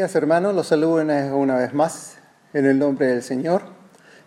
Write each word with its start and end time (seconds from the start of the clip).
días 0.00 0.14
hermanos, 0.14 0.54
los 0.54 0.68
saludo 0.68 0.94
una, 1.36 1.56
vez 1.56 1.74
más 1.74 2.16
en 2.54 2.64
el 2.64 2.78
nombre 2.78 3.08
del 3.08 3.22
Señor 3.22 3.64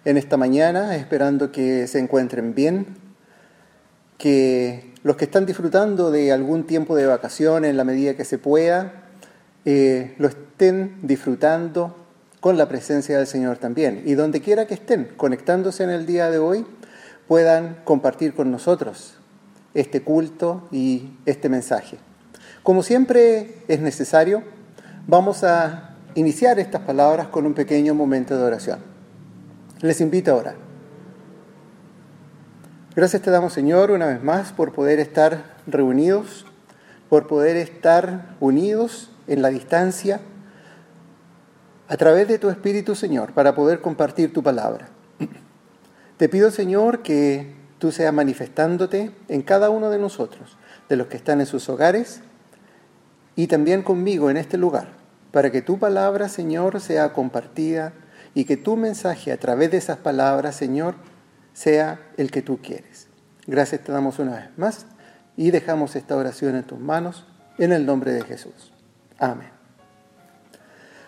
en 0.06 0.18
esta 0.18 0.38
mañana, 0.38 0.96
esperando 0.96 1.52
que 1.52 1.88
se 1.88 1.98
encuentren 1.98 2.54
bien, 2.54 2.96
que 4.20 4.94
los 5.02 5.16
que 5.16 5.26
están 5.26 5.48
disfrutando 5.48 6.12
de 6.12 6.32
algún 6.32 6.68
tiempo 6.68 6.96
de 6.96 7.08
vacaciones 7.08 7.72
en 7.72 7.78
la 7.78 7.86
medida 7.86 8.14
que 8.14 8.24
se 8.24 8.38
pueda, 8.38 9.06
eh, 9.66 10.14
lo 10.20 10.28
estén 10.28 11.00
disfrutando 11.02 11.98
con 12.40 12.56
la 12.56 12.70
presencia 12.70 13.18
del 13.18 13.26
Señor 13.26 13.58
también. 13.58 14.04
Y 14.06 14.14
donde 14.14 14.42
quiera 14.42 14.68
que 14.68 14.76
estén 14.76 15.06
conectándose 15.18 15.84
en 15.84 15.90
el 15.90 16.06
día 16.06 16.30
de 16.30 16.38
hoy, 16.38 16.68
puedan 17.28 17.80
compartir 17.84 18.36
con 18.36 18.52
nosotros 18.52 19.16
este 19.74 20.04
culto 20.04 20.68
y 20.72 21.18
este 21.26 21.50
mensaje. 21.50 21.98
Como 22.62 22.84
siempre 22.84 23.56
es 23.68 23.80
necesario, 23.80 24.53
vamos 25.08 25.44
a 25.44 25.96
iniciar 26.16 26.60
estas 26.60 26.82
palabras 26.82 27.28
con 27.28 27.46
un 27.46 27.54
pequeño 27.54 27.94
momento 27.94 28.38
de 28.38 28.44
oración. 28.44 28.80
Les 29.82 30.00
invito 30.02 30.32
a 30.32 30.36
orar. 30.36 30.56
Gracias 32.96 33.22
te 33.22 33.32
damos, 33.32 33.54
Señor, 33.54 33.92
una 33.92 34.06
vez 34.06 34.24
más 34.24 34.52
por 34.52 34.72
poder 34.74 35.00
estar 35.00 35.56
reunidos, 35.66 36.46
por 37.10 37.28
poder 37.28 37.58
estar 37.58 38.36
unidos 38.40 39.12
en 39.28 39.42
la 39.42 39.50
distancia 39.50 40.20
a 41.88 41.98
través 41.98 42.28
de 42.28 42.38
tu 42.40 42.50
Espíritu, 42.50 42.96
Señor, 42.96 43.34
para 43.34 43.56
poder 43.56 43.82
compartir 43.82 44.32
tu 44.32 44.44
palabra. 44.44 44.90
Te 46.18 46.30
pido, 46.30 46.52
Señor, 46.52 47.02
que 47.02 47.56
tú 47.80 47.92
seas 47.92 48.14
manifestándote 48.14 49.12
en 49.28 49.42
cada 49.42 49.70
uno 49.70 49.90
de 49.90 49.98
nosotros, 49.98 50.58
de 50.88 50.96
los 50.96 51.08
que 51.08 51.18
están 51.18 51.42
en 51.42 51.48
sus 51.48 51.68
hogares 51.70 52.22
y 53.36 53.48
también 53.48 53.82
conmigo 53.82 54.30
en 54.30 54.38
este 54.38 54.58
lugar, 54.58 54.88
para 55.32 55.52
que 55.52 55.62
tu 55.62 55.80
palabra, 55.80 56.30
Señor, 56.30 56.80
sea 56.80 57.14
compartida 57.14 57.94
y 58.34 58.46
que 58.46 58.58
tu 58.58 58.78
mensaje 58.78 59.32
a 59.32 59.38
través 59.38 59.72
de 59.72 59.78
esas 59.78 59.98
palabras, 59.98 60.56
Señor, 60.56 60.96
sea 61.54 62.00
el 62.18 62.32
que 62.32 62.42
tú 62.42 62.60
quieres. 62.62 63.08
Gracias 63.46 63.82
te 63.82 63.92
damos 63.92 64.20
una 64.20 64.36
vez 64.36 64.58
más 64.58 64.86
y 65.36 65.52
dejamos 65.52 65.96
esta 65.96 66.16
oración 66.16 66.56
en 66.56 66.64
tus 66.64 66.80
manos 66.80 67.26
en 67.58 67.72
el 67.72 67.86
nombre 67.86 68.12
de 68.12 68.24
Jesús. 68.24 68.72
Amén. 69.18 69.50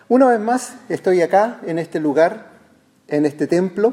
Una 0.08 0.26
vez 0.26 0.40
más 0.40 0.74
estoy 0.88 1.22
acá, 1.22 1.60
en 1.66 1.78
este 1.78 1.98
lugar, 1.98 2.50
en 3.08 3.26
este 3.26 3.46
templo, 3.46 3.92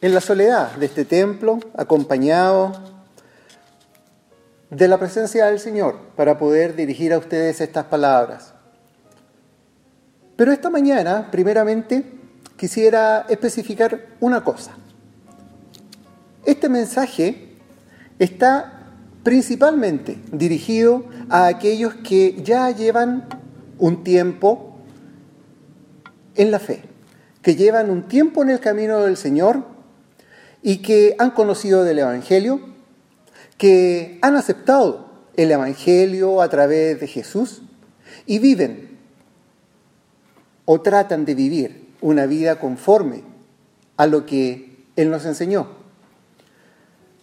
en 0.00 0.14
la 0.14 0.20
soledad 0.20 0.72
de 0.76 0.86
este 0.86 1.04
templo, 1.04 1.58
acompañado 1.76 2.93
de 4.74 4.88
la 4.88 4.98
presencia 4.98 5.46
del 5.46 5.60
Señor, 5.60 5.98
para 6.16 6.36
poder 6.36 6.74
dirigir 6.74 7.12
a 7.12 7.18
ustedes 7.18 7.60
estas 7.60 7.84
palabras. 7.84 8.54
Pero 10.36 10.50
esta 10.50 10.68
mañana, 10.68 11.30
primeramente, 11.30 12.04
quisiera 12.56 13.24
especificar 13.28 14.06
una 14.20 14.42
cosa. 14.42 14.72
Este 16.44 16.68
mensaje 16.68 17.56
está 18.18 18.90
principalmente 19.22 20.18
dirigido 20.32 21.04
a 21.30 21.46
aquellos 21.46 21.94
que 21.94 22.42
ya 22.42 22.70
llevan 22.70 23.28
un 23.78 24.02
tiempo 24.02 24.76
en 26.34 26.50
la 26.50 26.58
fe, 26.58 26.82
que 27.42 27.54
llevan 27.54 27.90
un 27.90 28.08
tiempo 28.08 28.42
en 28.42 28.50
el 28.50 28.60
camino 28.60 29.00
del 29.02 29.16
Señor 29.16 29.64
y 30.62 30.78
que 30.78 31.14
han 31.18 31.30
conocido 31.30 31.84
del 31.84 32.00
Evangelio, 32.00 32.73
que 33.58 34.18
han 34.22 34.36
aceptado 34.36 35.10
el 35.36 35.50
Evangelio 35.50 36.40
a 36.40 36.48
través 36.48 37.00
de 37.00 37.06
Jesús 37.06 37.62
y 38.26 38.38
viven 38.38 38.98
o 40.64 40.80
tratan 40.80 41.24
de 41.24 41.34
vivir 41.34 41.88
una 42.00 42.26
vida 42.26 42.58
conforme 42.58 43.22
a 43.96 44.06
lo 44.06 44.26
que 44.26 44.86
Él 44.96 45.10
nos 45.10 45.24
enseñó. 45.24 45.68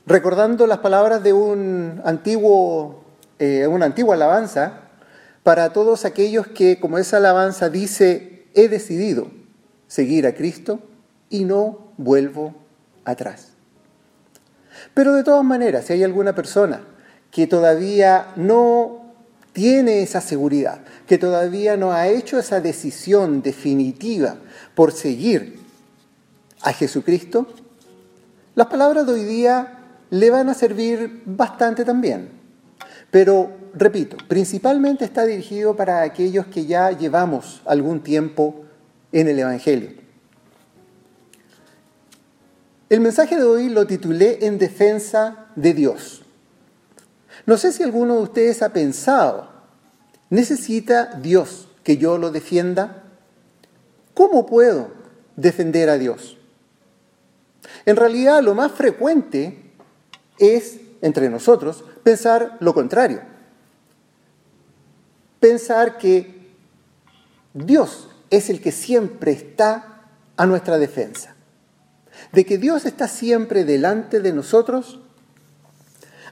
Recordando 0.06 0.68
las 0.68 0.80
palabras 0.80 1.24
de 1.24 1.34
un 1.34 2.02
antiguo, 2.04 3.04
eh, 3.40 3.68
una 3.68 3.86
antigua 3.86 4.16
alabanza, 4.16 4.82
para 5.44 5.74
todos 5.74 6.06
aquellos 6.06 6.48
que, 6.48 6.80
como 6.80 6.98
esa 6.98 7.18
alabanza 7.18 7.70
dice, 7.70 8.46
he 8.54 8.68
decidido 8.68 9.28
seguir 9.88 10.28
a 10.28 10.36
Cristo 10.36 10.80
y 11.30 11.46
no 11.46 11.92
vuelvo 11.98 12.56
atrás. 13.06 13.51
Pero 14.94 15.14
de 15.14 15.24
todas 15.24 15.44
maneras, 15.44 15.86
si 15.86 15.94
hay 15.94 16.04
alguna 16.04 16.36
persona 16.36 16.82
que 17.32 17.48
todavía 17.48 18.28
no 18.36 19.14
tiene 19.54 20.02
esa 20.02 20.22
seguridad, 20.22 20.82
que 21.08 21.18
todavía 21.18 21.78
no 21.78 21.92
ha 21.92 22.08
hecho 22.08 22.40
esa 22.40 22.60
decisión 22.62 23.42
definitiva 23.42 24.36
por 24.76 24.92
seguir 24.92 25.60
a 26.62 26.74
Jesucristo, 26.74 27.48
las 28.56 28.68
palabras 28.68 29.06
de 29.06 29.14
hoy 29.14 29.24
día 29.24 29.80
le 30.10 30.30
van 30.30 30.50
a 30.50 30.54
servir 30.54 31.24
bastante 31.26 31.86
también. 31.86 32.30
Pero, 33.10 33.52
repito, 33.74 34.18
principalmente 34.28 35.06
está 35.06 35.26
dirigido 35.26 35.76
para 35.76 36.02
aquellos 36.02 36.48
que 36.48 36.66
ya 36.66 36.92
llevamos 36.92 37.62
algún 37.66 38.02
tiempo 38.02 38.64
en 39.12 39.28
el 39.28 39.40
Evangelio. 39.40 40.01
El 42.92 43.00
mensaje 43.00 43.38
de 43.38 43.44
hoy 43.44 43.70
lo 43.70 43.88
titulé 43.88 44.46
En 44.46 44.58
defensa 44.58 45.46
de 45.56 45.74
Dios. 45.74 46.24
No 47.46 47.56
sé 47.56 47.72
si 47.72 47.84
alguno 47.84 48.18
de 48.18 48.24
ustedes 48.24 48.62
ha 48.62 48.74
pensado, 48.74 49.50
¿necesita 50.30 51.06
Dios 51.06 51.70
que 51.86 51.96
yo 51.96 52.18
lo 52.18 52.32
defienda? 52.32 53.04
¿Cómo 54.14 54.46
puedo 54.46 54.92
defender 55.38 55.90
a 55.90 55.98
Dios? 55.98 56.38
En 57.86 57.96
realidad 57.96 58.44
lo 58.44 58.56
más 58.56 58.74
frecuente 58.74 59.72
es, 60.38 60.82
entre 61.02 61.30
nosotros, 61.30 61.86
pensar 62.04 62.58
lo 62.60 62.74
contrario. 62.74 63.22
Pensar 65.40 65.98
que 65.98 66.52
Dios 67.54 68.10
es 68.30 68.50
el 68.50 68.60
que 68.60 68.74
siempre 68.74 69.32
está 69.32 70.10
a 70.36 70.46
nuestra 70.46 70.78
defensa 70.78 71.38
de 72.32 72.46
que 72.46 72.58
Dios 72.58 72.86
está 72.86 73.08
siempre 73.08 73.66
delante 73.66 74.20
de 74.20 74.34
nosotros, 74.34 75.00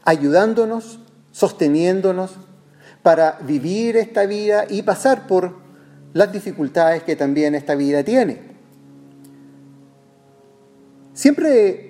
ayudándonos, 0.03 0.99
sosteniéndonos 1.31 2.31
para 3.03 3.39
vivir 3.41 3.97
esta 3.97 4.25
vida 4.25 4.65
y 4.69 4.81
pasar 4.81 5.27
por 5.27 5.57
las 6.13 6.31
dificultades 6.31 7.03
que 7.03 7.15
también 7.15 7.55
esta 7.55 7.75
vida 7.75 8.03
tiene. 8.03 8.41
Siempre 11.13 11.89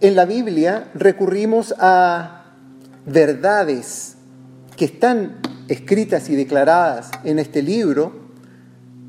en 0.00 0.16
la 0.16 0.24
Biblia 0.24 0.90
recurrimos 0.94 1.74
a 1.78 2.54
verdades 3.06 4.16
que 4.76 4.84
están 4.86 5.40
escritas 5.68 6.28
y 6.30 6.36
declaradas 6.36 7.10
en 7.24 7.38
este 7.38 7.62
libro, 7.62 8.12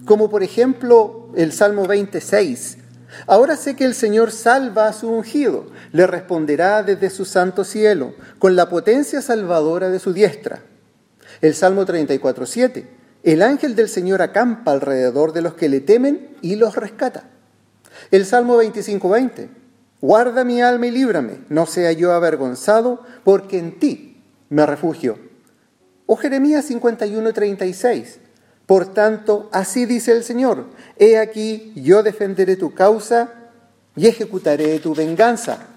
como 0.05 0.29
por 0.29 0.43
ejemplo 0.43 1.29
el 1.35 1.51
Salmo 1.51 1.85
26, 1.85 2.77
Ahora 3.27 3.55
sé 3.57 3.75
que 3.75 3.85
el 3.85 3.93
Señor 3.93 4.31
salva 4.31 4.87
a 4.87 4.93
su 4.93 5.09
ungido, 5.09 5.67
le 5.91 6.07
responderá 6.07 6.83
desde 6.83 7.09
su 7.09 7.25
santo 7.25 7.63
cielo, 7.63 8.13
con 8.39 8.55
la 8.55 8.69
potencia 8.69 9.21
salvadora 9.21 9.89
de 9.89 9.99
su 9.99 10.13
diestra. 10.13 10.61
El 11.41 11.53
Salmo 11.55 11.85
34, 11.85 12.45
7. 12.45 12.87
El 13.23 13.41
ángel 13.41 13.75
del 13.75 13.89
Señor 13.89 14.21
acampa 14.21 14.71
alrededor 14.71 15.33
de 15.33 15.41
los 15.41 15.53
que 15.53 15.69
le 15.69 15.79
temen 15.81 16.35
y 16.41 16.55
los 16.55 16.75
rescata. 16.75 17.25
El 18.09 18.25
Salmo 18.25 18.57
25, 18.57 19.09
20. 19.09 19.49
Guarda 20.01 20.43
mi 20.43 20.61
alma 20.61 20.87
y 20.87 20.91
líbrame, 20.91 21.41
no 21.49 21.67
sea 21.67 21.91
yo 21.91 22.11
avergonzado, 22.13 23.03
porque 23.23 23.59
en 23.59 23.77
ti 23.77 24.23
me 24.49 24.65
refugio. 24.65 25.19
O 26.07 26.15
Jeremías 26.15 26.65
51, 26.65 27.31
36. 27.33 28.19
Por 28.71 28.93
tanto, 28.93 29.49
así 29.51 29.85
dice 29.85 30.13
el 30.13 30.23
Señor, 30.23 30.67
he 30.97 31.17
aquí, 31.17 31.73
yo 31.75 32.03
defenderé 32.03 32.55
tu 32.55 32.73
causa 32.73 33.33
y 33.97 34.07
ejecutaré 34.07 34.79
tu 34.79 34.95
venganza. 34.95 35.67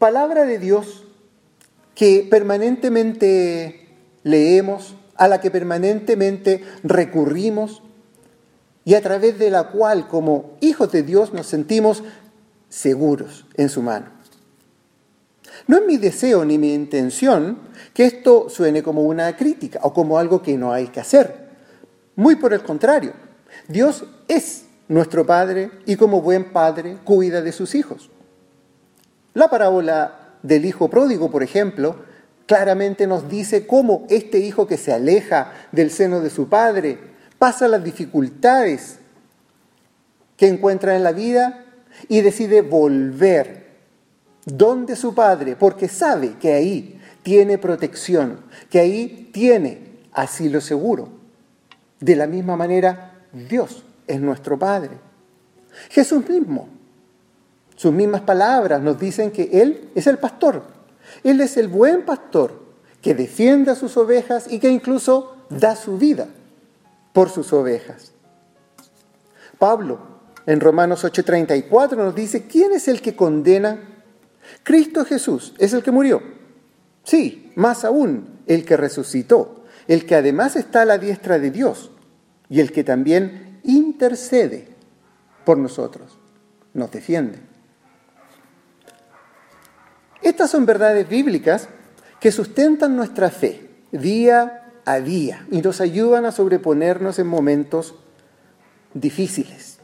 Palabra 0.00 0.46
de 0.46 0.58
Dios 0.58 1.04
que 1.94 2.26
permanentemente 2.28 3.86
leemos, 4.24 4.96
a 5.14 5.28
la 5.28 5.40
que 5.40 5.52
permanentemente 5.52 6.64
recurrimos 6.82 7.84
y 8.84 8.94
a 8.94 9.00
través 9.00 9.38
de 9.38 9.50
la 9.50 9.68
cual 9.68 10.08
como 10.08 10.56
hijos 10.60 10.90
de 10.90 11.04
Dios 11.04 11.32
nos 11.32 11.46
sentimos 11.46 12.02
seguros 12.68 13.46
en 13.54 13.68
su 13.68 13.80
mano. 13.80 14.06
No 15.68 15.76
es 15.78 15.86
mi 15.86 15.98
deseo 15.98 16.44
ni 16.44 16.58
mi 16.58 16.74
intención 16.74 17.58
que 17.96 18.04
esto 18.04 18.50
suene 18.50 18.82
como 18.82 19.04
una 19.04 19.34
crítica 19.38 19.80
o 19.82 19.90
como 19.94 20.18
algo 20.18 20.42
que 20.42 20.58
no 20.58 20.70
hay 20.70 20.88
que 20.88 21.00
hacer. 21.00 21.48
Muy 22.14 22.36
por 22.36 22.52
el 22.52 22.62
contrario, 22.62 23.14
Dios 23.68 24.04
es 24.28 24.66
nuestro 24.86 25.24
Padre 25.24 25.70
y 25.86 25.96
como 25.96 26.20
buen 26.20 26.52
Padre 26.52 26.98
cuida 27.04 27.40
de 27.40 27.52
sus 27.52 27.74
hijos. 27.74 28.10
La 29.32 29.48
parábola 29.48 30.34
del 30.42 30.66
Hijo 30.66 30.90
Pródigo, 30.90 31.30
por 31.30 31.42
ejemplo, 31.42 31.96
claramente 32.44 33.06
nos 33.06 33.30
dice 33.30 33.66
cómo 33.66 34.04
este 34.10 34.40
hijo 34.40 34.66
que 34.66 34.76
se 34.76 34.92
aleja 34.92 35.54
del 35.72 35.90
seno 35.90 36.20
de 36.20 36.28
su 36.28 36.50
padre 36.50 36.98
pasa 37.38 37.66
las 37.66 37.82
dificultades 37.82 38.98
que 40.36 40.48
encuentra 40.48 40.96
en 40.96 41.02
la 41.02 41.12
vida 41.12 41.64
y 42.10 42.20
decide 42.20 42.60
volver 42.60 43.64
donde 44.44 44.96
su 44.96 45.14
padre, 45.14 45.56
porque 45.56 45.88
sabe 45.88 46.36
que 46.38 46.52
ahí 46.52 46.95
tiene 47.26 47.58
protección, 47.58 48.38
que 48.70 48.78
ahí 48.78 49.30
tiene 49.32 49.98
asilo 50.12 50.60
seguro. 50.60 51.08
De 51.98 52.14
la 52.14 52.28
misma 52.28 52.54
manera, 52.54 53.26
Dios 53.32 53.82
es 54.06 54.20
nuestro 54.20 54.56
Padre. 54.56 54.92
Jesús 55.90 56.28
mismo, 56.28 56.68
sus 57.74 57.92
mismas 57.92 58.20
palabras 58.20 58.80
nos 58.80 59.00
dicen 59.00 59.32
que 59.32 59.50
Él 59.60 59.90
es 59.96 60.06
el 60.06 60.18
pastor. 60.18 60.62
Él 61.24 61.40
es 61.40 61.56
el 61.56 61.66
buen 61.66 62.04
pastor 62.04 62.62
que 63.02 63.12
defiende 63.12 63.72
a 63.72 63.74
sus 63.74 63.96
ovejas 63.96 64.46
y 64.48 64.60
que 64.60 64.70
incluso 64.70 65.34
da 65.50 65.74
su 65.74 65.98
vida 65.98 66.28
por 67.12 67.28
sus 67.28 67.52
ovejas. 67.52 68.12
Pablo, 69.58 69.98
en 70.46 70.60
Romanos 70.60 71.04
8:34, 71.04 71.96
nos 71.96 72.14
dice, 72.14 72.46
¿quién 72.46 72.70
es 72.70 72.86
el 72.86 73.02
que 73.02 73.16
condena? 73.16 73.80
Cristo 74.62 75.04
Jesús 75.04 75.54
es 75.58 75.72
el 75.72 75.82
que 75.82 75.90
murió. 75.90 76.35
Sí, 77.06 77.52
más 77.54 77.84
aún, 77.84 78.40
el 78.48 78.64
que 78.64 78.76
resucitó, 78.76 79.64
el 79.86 80.06
que 80.06 80.16
además 80.16 80.56
está 80.56 80.82
a 80.82 80.84
la 80.84 80.98
diestra 80.98 81.38
de 81.38 81.52
Dios 81.52 81.92
y 82.48 82.58
el 82.58 82.72
que 82.72 82.82
también 82.82 83.60
intercede 83.62 84.66
por 85.44 85.56
nosotros, 85.56 86.18
nos 86.74 86.90
defiende. 86.90 87.38
Estas 90.20 90.50
son 90.50 90.66
verdades 90.66 91.08
bíblicas 91.08 91.68
que 92.18 92.32
sustentan 92.32 92.96
nuestra 92.96 93.30
fe 93.30 93.70
día 93.92 94.72
a 94.84 94.98
día 94.98 95.46
y 95.52 95.62
nos 95.62 95.80
ayudan 95.80 96.24
a 96.24 96.32
sobreponernos 96.32 97.20
en 97.20 97.28
momentos 97.28 97.94
difíciles. 98.94 99.78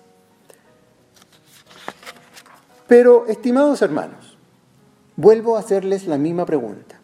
Pero, 2.88 3.26
estimados 3.28 3.80
hermanos, 3.80 4.36
vuelvo 5.14 5.56
a 5.56 5.60
hacerles 5.60 6.08
la 6.08 6.18
misma 6.18 6.44
pregunta. 6.44 7.01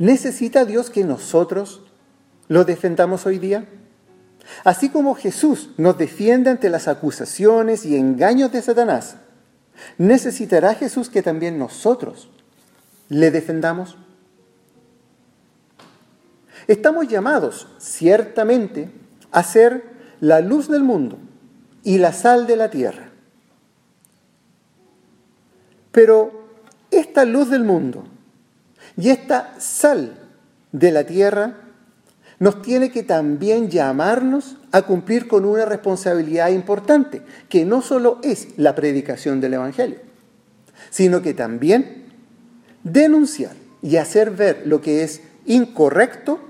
¿Necesita 0.00 0.64
Dios 0.64 0.88
que 0.88 1.04
nosotros 1.04 1.82
lo 2.48 2.64
defendamos 2.64 3.26
hoy 3.26 3.38
día? 3.38 3.66
Así 4.64 4.88
como 4.88 5.14
Jesús 5.14 5.72
nos 5.76 5.98
defiende 5.98 6.48
ante 6.48 6.70
las 6.70 6.88
acusaciones 6.88 7.84
y 7.84 7.96
engaños 7.96 8.50
de 8.50 8.62
Satanás, 8.62 9.16
¿necesitará 9.98 10.74
Jesús 10.74 11.10
que 11.10 11.20
también 11.20 11.58
nosotros 11.58 12.30
le 13.10 13.30
defendamos? 13.30 13.98
Estamos 16.66 17.06
llamados, 17.06 17.68
ciertamente, 17.76 18.90
a 19.30 19.42
ser 19.42 19.84
la 20.20 20.40
luz 20.40 20.68
del 20.68 20.82
mundo 20.82 21.18
y 21.84 21.98
la 21.98 22.14
sal 22.14 22.46
de 22.46 22.56
la 22.56 22.70
tierra. 22.70 23.10
Pero 25.92 26.46
esta 26.90 27.26
luz 27.26 27.50
del 27.50 27.64
mundo 27.64 28.04
y 28.96 29.10
esta 29.10 29.54
sal 29.58 30.16
de 30.72 30.92
la 30.92 31.04
tierra 31.04 31.56
nos 32.38 32.62
tiene 32.62 32.90
que 32.90 33.02
también 33.02 33.68
llamarnos 33.68 34.56
a 34.72 34.82
cumplir 34.82 35.28
con 35.28 35.44
una 35.44 35.66
responsabilidad 35.66 36.48
importante, 36.48 37.22
que 37.48 37.64
no 37.66 37.82
solo 37.82 38.18
es 38.22 38.48
la 38.56 38.74
predicación 38.74 39.40
del 39.40 39.54
Evangelio, 39.54 39.98
sino 40.88 41.20
que 41.20 41.34
también 41.34 42.06
denunciar 42.82 43.52
y 43.82 43.96
hacer 43.96 44.30
ver 44.30 44.62
lo 44.64 44.80
que 44.80 45.04
es 45.04 45.20
incorrecto 45.44 46.40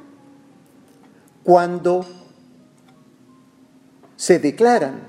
cuando 1.42 2.06
se 4.16 4.38
declaran 4.38 5.08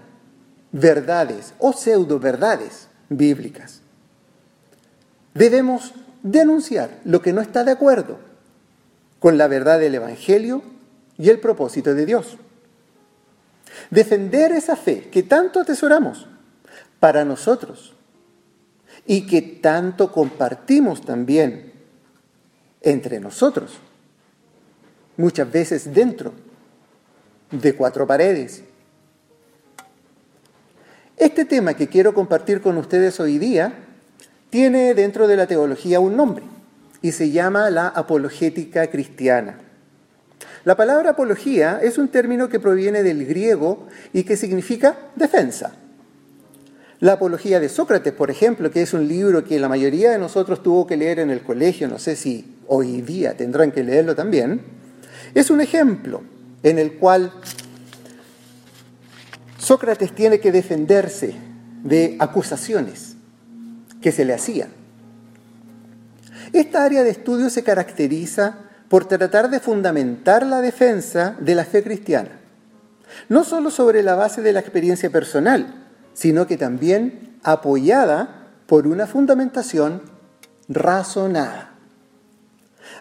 verdades 0.72 1.54
o 1.60 1.74
pseudo 1.74 2.20
verdades 2.20 2.88
bíblicas. 3.10 3.82
Debemos 5.34 5.94
denunciar 6.24 7.00
lo 7.04 7.22
que 7.22 7.34
no 7.34 7.42
está 7.42 7.64
de 7.64 7.72
acuerdo 7.72 8.20
con 9.20 9.38
la 9.38 9.48
verdad 9.48 9.80
del 9.80 9.96
Evangelio 9.96 10.64
y 11.18 11.30
el 11.30 11.40
propósito 11.40 11.94
de 11.94 12.06
Dios. 12.06 12.38
Defender 13.90 14.52
esa 14.52 14.76
fe 14.76 15.10
que 15.12 15.24
tanto 15.24 15.60
atesoramos 15.60 16.28
para 17.00 17.24
nosotros 17.26 17.94
y 19.06 19.26
que 19.26 19.42
tanto 19.42 20.12
compartimos 20.12 21.02
también 21.02 21.72
entre 22.82 23.20
nosotros, 23.20 23.80
muchas 25.18 25.52
veces 25.52 25.94
dentro 25.94 26.34
de 27.52 27.76
cuatro 27.76 28.08
paredes. 28.08 28.64
Este 31.18 31.46
tema 31.46 31.76
que 31.76 31.88
quiero 31.88 32.14
compartir 32.14 32.62
con 32.62 32.78
ustedes 32.78 33.20
hoy 33.20 33.38
día 33.38 33.91
tiene 34.52 34.94
dentro 34.94 35.28
de 35.28 35.38
la 35.38 35.48
teología 35.48 36.00
un 36.00 36.16
nombre 36.16 36.44
y 37.02 37.14
se 37.14 37.32
llama 37.32 37.72
la 37.72 37.88
apologética 37.88 38.88
cristiana. 38.88 39.58
La 40.66 40.76
palabra 40.76 41.12
apología 41.12 41.80
es 41.82 41.98
un 41.98 42.10
término 42.10 42.50
que 42.50 42.60
proviene 42.60 43.02
del 43.02 43.26
griego 43.26 43.88
y 44.14 44.24
que 44.24 44.38
significa 44.38 44.96
defensa. 45.16 45.74
La 47.00 47.14
apología 47.14 47.60
de 47.60 47.70
Sócrates, 47.70 48.14
por 48.14 48.30
ejemplo, 48.30 48.70
que 48.70 48.84
es 48.84 48.94
un 48.94 49.08
libro 49.08 49.44
que 49.44 49.60
la 49.60 49.70
mayoría 49.70 50.12
de 50.12 50.20
nosotros 50.20 50.62
tuvo 50.62 50.86
que 50.86 50.98
leer 50.98 51.18
en 51.20 51.32
el 51.32 51.42
colegio, 51.42 51.88
no 51.88 51.98
sé 51.98 52.16
si 52.16 52.58
hoy 52.68 53.02
día 53.02 53.36
tendrán 53.36 53.72
que 53.72 53.84
leerlo 53.84 54.16
también, 54.16 54.62
es 55.34 55.50
un 55.50 55.62
ejemplo 55.62 56.22
en 56.62 56.78
el 56.78 56.94
cual 57.00 57.32
Sócrates 59.58 60.14
tiene 60.14 60.40
que 60.40 60.52
defenderse 60.52 61.36
de 61.84 62.18
acusaciones 62.20 63.11
que 64.02 64.12
se 64.12 64.26
le 64.26 64.34
hacían. 64.34 64.70
Esta 66.54 66.84
área 66.84 67.04
de 67.04 67.12
estudio 67.12 67.50
se 67.50 67.64
caracteriza 67.64 68.58
por 68.90 69.06
tratar 69.06 69.50
de 69.50 69.60
fundamentar 69.60 70.46
la 70.46 70.60
defensa 70.60 71.36
de 71.40 71.56
la 71.56 71.64
fe 71.64 71.82
cristiana, 71.82 72.32
no 73.30 73.44
solo 73.44 73.72
sobre 73.72 74.04
la 74.04 74.16
base 74.16 74.42
de 74.42 74.52
la 74.52 74.60
experiencia 74.60 75.10
personal, 75.10 75.88
sino 76.14 76.48
que 76.48 76.58
también 76.58 77.38
apoyada 77.44 78.50
por 78.66 78.88
una 78.88 79.08
fundamentación 79.08 80.02
razonada. 80.68 81.72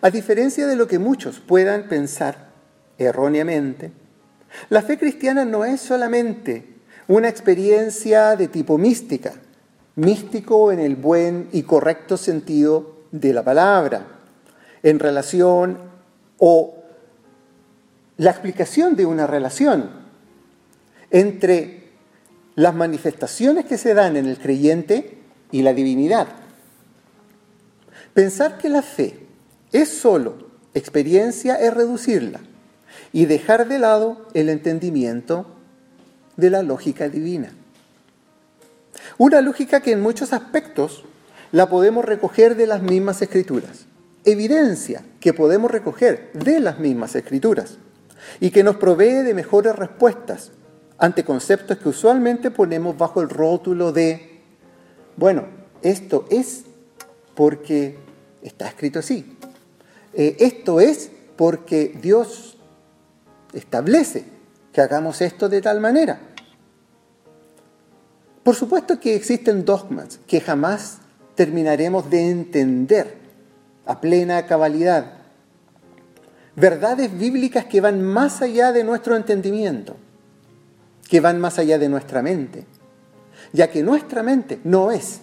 A 0.01 0.11
diferencia 0.11 0.67
de 0.67 0.77
lo 0.77 0.87
que 0.87 0.99
muchos 0.99 1.41
puedan 1.41 1.89
pensar 1.89 2.51
erróneamente, 2.99 3.93
la 4.69 4.83
fe 4.83 4.99
cristiana 4.99 5.45
no 5.45 5.65
es 5.65 5.81
solamente 5.81 6.77
una 7.09 7.29
experiencia 7.29 8.37
de 8.37 8.49
tipo 8.49 8.79
mística, 8.79 9.33
místico 10.01 10.73
en 10.73 10.81
el 10.81 10.97
buen 10.97 11.49
y 11.53 11.63
correcto 11.63 12.17
sentido 12.17 12.97
de 13.13 13.35
la 13.35 13.45
palabra 13.45 14.07
en 14.83 14.99
relación 14.99 15.79
o 16.39 16.75
la 18.17 18.31
explicación 18.31 18.97
de 18.97 19.05
una 19.05 19.27
relación 19.27 19.91
entre 21.11 21.91
las 22.55 22.75
manifestaciones 22.75 23.67
que 23.67 23.77
se 23.77 23.93
dan 23.93 24.17
en 24.17 24.27
el 24.27 24.39
creyente 24.39 25.19
y 25.53 25.63
la 25.63 25.75
divinidad. 25.75 26.29
Pensar 28.15 28.57
que 28.57 28.71
la 28.71 28.83
fe 28.83 29.27
es 29.71 29.91
solo 29.91 30.49
experiencia 30.73 31.57
es 31.57 31.75
reducirla 31.75 32.41
y 33.13 33.27
dejar 33.27 33.69
de 33.69 33.79
lado 33.79 34.29
el 34.33 34.49
entendimiento 34.49 35.47
de 36.37 36.49
la 36.49 36.63
lógica 36.63 37.09
divina. 37.11 37.53
Una 39.19 39.41
lógica 39.41 39.81
que 39.81 39.93
en 39.93 40.01
muchos 40.01 40.33
aspectos 40.33 41.05
la 41.53 41.69
podemos 41.69 42.05
recoger 42.05 42.57
de 42.57 42.67
las 42.67 42.83
mismas 42.83 43.23
escrituras. 43.23 43.87
Evidencia 44.25 45.03
que 45.21 45.33
podemos 45.33 45.71
recoger 45.71 46.31
de 46.33 46.61
las 46.61 46.79
mismas 46.79 47.15
escrituras 47.15 47.79
y 48.39 48.51
que 48.51 48.63
nos 48.63 48.77
provee 48.77 49.23
de 49.23 49.35
mejores 49.35 49.75
respuestas 49.75 50.53
ante 50.99 51.25
conceptos 51.25 51.79
que 51.79 51.89
usualmente 51.89 52.51
ponemos 52.51 52.97
bajo 52.97 53.23
el 53.23 53.31
rótulo 53.31 53.93
de, 53.93 54.43
bueno, 55.17 55.47
esto 55.83 56.27
es 56.31 56.65
porque 57.35 57.97
está 58.43 58.69
escrito 58.69 58.99
así. 58.99 59.37
Eh, 60.13 60.37
esto 60.41 60.81
es 60.81 61.11
porque 61.37 61.97
Dios 62.03 62.59
establece 63.55 64.25
que 64.73 64.81
hagamos 64.81 65.23
esto 65.23 65.49
de 65.49 65.63
tal 65.63 65.81
manera. 65.81 66.21
Por 68.51 68.57
supuesto 68.57 68.99
que 68.99 69.15
existen 69.15 69.65
dogmas 69.65 70.19
que 70.27 70.41
jamás 70.41 70.99
terminaremos 71.37 72.11
de 72.11 72.33
entender 72.33 73.15
a 73.87 74.01
plena 74.01 74.45
cabalidad 74.45 75.19
verdades 76.57 77.17
bíblicas 77.17 77.67
que 77.67 77.81
van 77.81 78.03
más 78.03 78.43
allá 78.43 78.73
de 78.73 78.83
nuestro 78.83 79.15
entendimiento, 79.15 79.95
que 81.09 81.21
van 81.21 81.41
más 81.41 81.61
allá 81.61 81.79
de 81.79 81.89
nuestra 81.89 82.23
mente, 82.23 82.67
ya 83.53 83.71
que 83.71 83.85
nuestra 83.85 84.25
mente 84.25 84.59
no 84.65 84.91
es, 84.91 85.21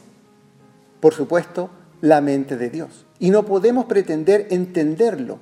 por 1.01 1.13
supuesto, 1.13 1.69
la 1.99 2.21
mente 2.21 2.55
de 2.55 2.69
Dios. 2.69 3.05
y 3.19 3.29
no 3.29 3.43
podemos 3.43 3.87
pretender 3.87 4.47
entenderlo 4.51 5.39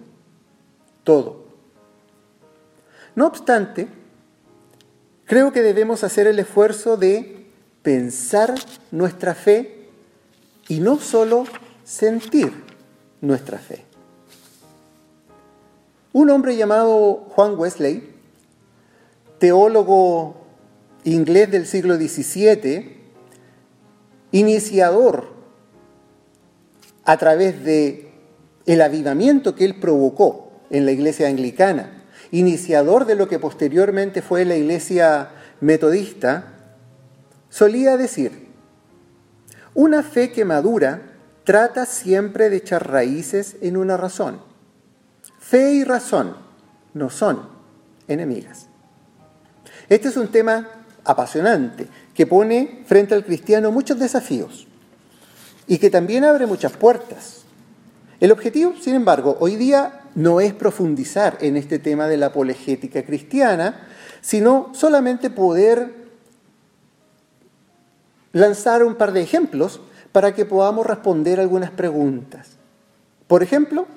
todo. 1.03 1.45
No 3.13 3.27
obstante, 3.27 3.87
creo 5.25 5.51
que 5.51 5.61
debemos 5.61 6.03
hacer 6.03 6.25
el 6.25 6.39
esfuerzo 6.39 6.97
de 6.97 7.44
pensar 7.85 8.55
nuestra 8.89 9.35
fe 9.35 9.85
y 10.67 10.79
no 10.79 10.99
solo 10.99 11.45
sentir 11.83 12.51
nuestra 13.21 13.59
fe. 13.59 13.85
Un 16.11 16.31
hombre 16.31 16.57
llamado 16.57 17.27
Juan 17.29 17.53
Wesley, 17.57 18.09
teólogo 19.37 20.35
inglés 21.03 21.51
del 21.51 21.67
siglo 21.67 21.95
XVII, 21.97 22.97
iniciador 24.31 25.27
a 27.03 27.17
través 27.17 27.63
de 27.63 28.09
el 28.65 28.81
avivamiento 28.81 29.53
que 29.53 29.63
él 29.63 29.79
provocó 29.79 30.51
en 30.71 30.85
la 30.85 30.91
iglesia 30.91 31.27
anglicana, 31.27 32.03
iniciador 32.31 33.05
de 33.05 33.13
lo 33.13 33.27
que 33.27 33.37
posteriormente 33.37 34.23
fue 34.23 34.43
la 34.43 34.55
iglesia 34.55 35.29
metodista, 35.61 36.54
solía 37.55 37.95
decir, 37.95 38.50
una 39.74 40.03
fe 40.03 40.33
que 40.33 40.43
madura 40.43 41.13
trata 41.45 41.85
siempre 41.85 42.50
de 42.50 42.57
echar 42.57 42.91
raíces 42.91 43.55
en 43.62 43.77
una 43.77 43.95
razón. 43.95 44.41
Fe 45.39 45.71
y 45.71 45.85
razón 45.85 46.35
no 46.93 47.09
son 47.09 47.47
enemigas. 48.09 48.67
Este 49.88 50.09
es 50.09 50.17
un 50.17 50.27
tema 50.27 50.67
apasionante 51.05 51.88
que 52.13 52.27
pone 52.27 52.83
frente 52.85 53.13
al 53.13 53.24
cristiano 53.24 53.71
muchos 53.71 54.00
desafíos 54.00 54.67
y 55.65 55.77
que 55.77 55.89
también 55.89 56.25
abre 56.25 56.47
muchas 56.47 56.74
puertas. 56.74 57.43
El 58.19 58.33
objetivo, 58.33 58.74
sin 58.81 58.95
embargo, 58.95 59.38
hoy 59.39 59.55
día 59.55 60.01
no 60.13 60.41
es 60.41 60.53
profundizar 60.53 61.38
en 61.39 61.55
este 61.55 61.79
tema 61.79 62.09
de 62.09 62.17
la 62.17 62.25
apologética 62.27 63.05
cristiana, 63.05 63.88
sino 64.19 64.71
solamente 64.74 65.29
poder 65.29 66.04
lanzar 68.35 68.83
un 68.83 68.95
par 68.95 69.13
de 69.13 69.21
ejemplos 69.21 69.79
para 70.11 70.35
que 70.35 70.43
podamos 70.43 70.85
responder 70.85 71.39
algunas 71.39 71.71
preguntas. 71.71 72.57
Por 73.27 73.41
ejemplo, 73.41 73.87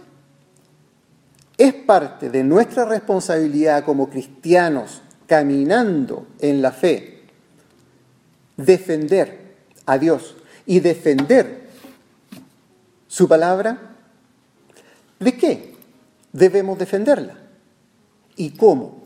es 1.57 1.75
parte 1.75 2.31
de 2.31 2.45
nuestra 2.45 2.85
responsabilidad 2.85 3.85
como 3.85 4.09
cristianos 4.09 5.03
caminando 5.27 6.29
en 6.39 6.63
la 6.63 6.71
fe 6.71 7.25
defender 8.57 9.57
a 9.87 9.99
Dios 9.99 10.37
y 10.67 10.79
defender 10.79 11.67
su 13.09 13.27
palabra, 13.27 13.97
¿de 15.19 15.37
qué 15.37 15.75
debemos 16.33 16.79
defenderla? 16.79 17.35
¿Y 18.37 18.51
cómo 18.51 19.03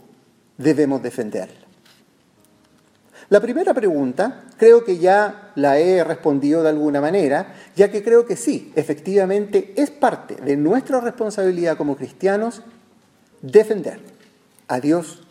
debemos 0.58 1.02
defenderla? 1.02 1.61
La 3.28 3.40
primera 3.40 3.72
pregunta 3.72 4.44
creo 4.56 4.84
que 4.84 4.98
ya 4.98 5.52
la 5.54 5.78
he 5.78 6.04
respondido 6.04 6.62
de 6.62 6.68
alguna 6.68 7.00
manera, 7.00 7.54
ya 7.76 7.90
que 7.90 8.02
creo 8.02 8.26
que 8.26 8.36
sí, 8.36 8.72
efectivamente 8.76 9.72
es 9.76 9.90
parte 9.90 10.36
de 10.36 10.56
nuestra 10.56 11.00
responsabilidad 11.00 11.76
como 11.76 11.96
cristianos 11.96 12.62
defender 13.40 14.00
a 14.68 14.80
Dios 14.80 15.22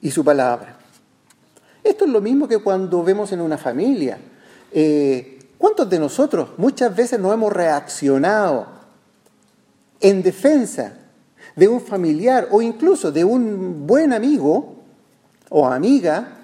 y 0.00 0.10
su 0.10 0.24
palabra. 0.24 0.76
Esto 1.82 2.04
es 2.04 2.10
lo 2.10 2.20
mismo 2.20 2.48
que 2.48 2.58
cuando 2.58 3.02
vemos 3.02 3.32
en 3.32 3.40
una 3.40 3.58
familia. 3.58 4.18
Eh, 4.72 5.38
¿Cuántos 5.58 5.88
de 5.90 5.98
nosotros 5.98 6.50
muchas 6.56 6.94
veces 6.94 7.20
no 7.20 7.32
hemos 7.32 7.52
reaccionado 7.52 8.66
en 10.00 10.22
defensa 10.22 10.94
de 11.56 11.68
un 11.68 11.80
familiar 11.80 12.48
o 12.50 12.62
incluso 12.62 13.12
de 13.12 13.24
un 13.24 13.86
buen 13.86 14.12
amigo 14.12 14.76
o 15.50 15.66
amiga 15.66 16.39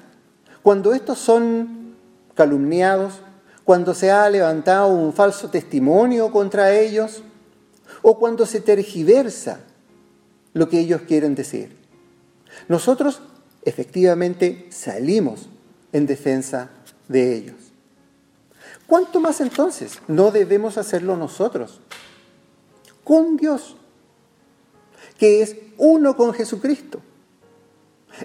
cuando 0.66 0.94
estos 0.94 1.20
son 1.20 1.94
calumniados, 2.34 3.20
cuando 3.62 3.94
se 3.94 4.10
ha 4.10 4.28
levantado 4.28 4.88
un 4.88 5.12
falso 5.12 5.48
testimonio 5.48 6.32
contra 6.32 6.76
ellos 6.76 7.22
o 8.02 8.18
cuando 8.18 8.44
se 8.46 8.60
tergiversa 8.60 9.60
lo 10.54 10.68
que 10.68 10.80
ellos 10.80 11.02
quieren 11.02 11.36
decir? 11.36 11.76
Nosotros 12.66 13.22
efectivamente 13.62 14.66
salimos 14.70 15.48
en 15.92 16.04
defensa 16.04 16.70
de 17.06 17.36
ellos. 17.36 17.72
¿Cuánto 18.88 19.20
más 19.20 19.40
entonces 19.40 20.00
no 20.08 20.32
debemos 20.32 20.78
hacerlo 20.78 21.16
nosotros? 21.16 21.78
Con 23.04 23.36
Dios, 23.36 23.76
que 25.16 25.42
es 25.42 25.54
uno 25.78 26.16
con 26.16 26.34
Jesucristo, 26.34 27.02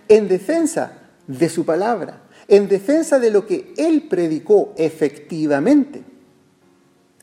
en 0.08 0.28
defensa 0.28 0.98
de 1.28 1.50
su 1.50 1.66
palabra, 1.66 2.21
en 2.52 2.68
defensa 2.68 3.18
de 3.18 3.32
lo 3.32 3.48
que 3.48 3.74
Él 3.78 4.08
predicó 4.10 4.74
efectivamente 4.76 6.04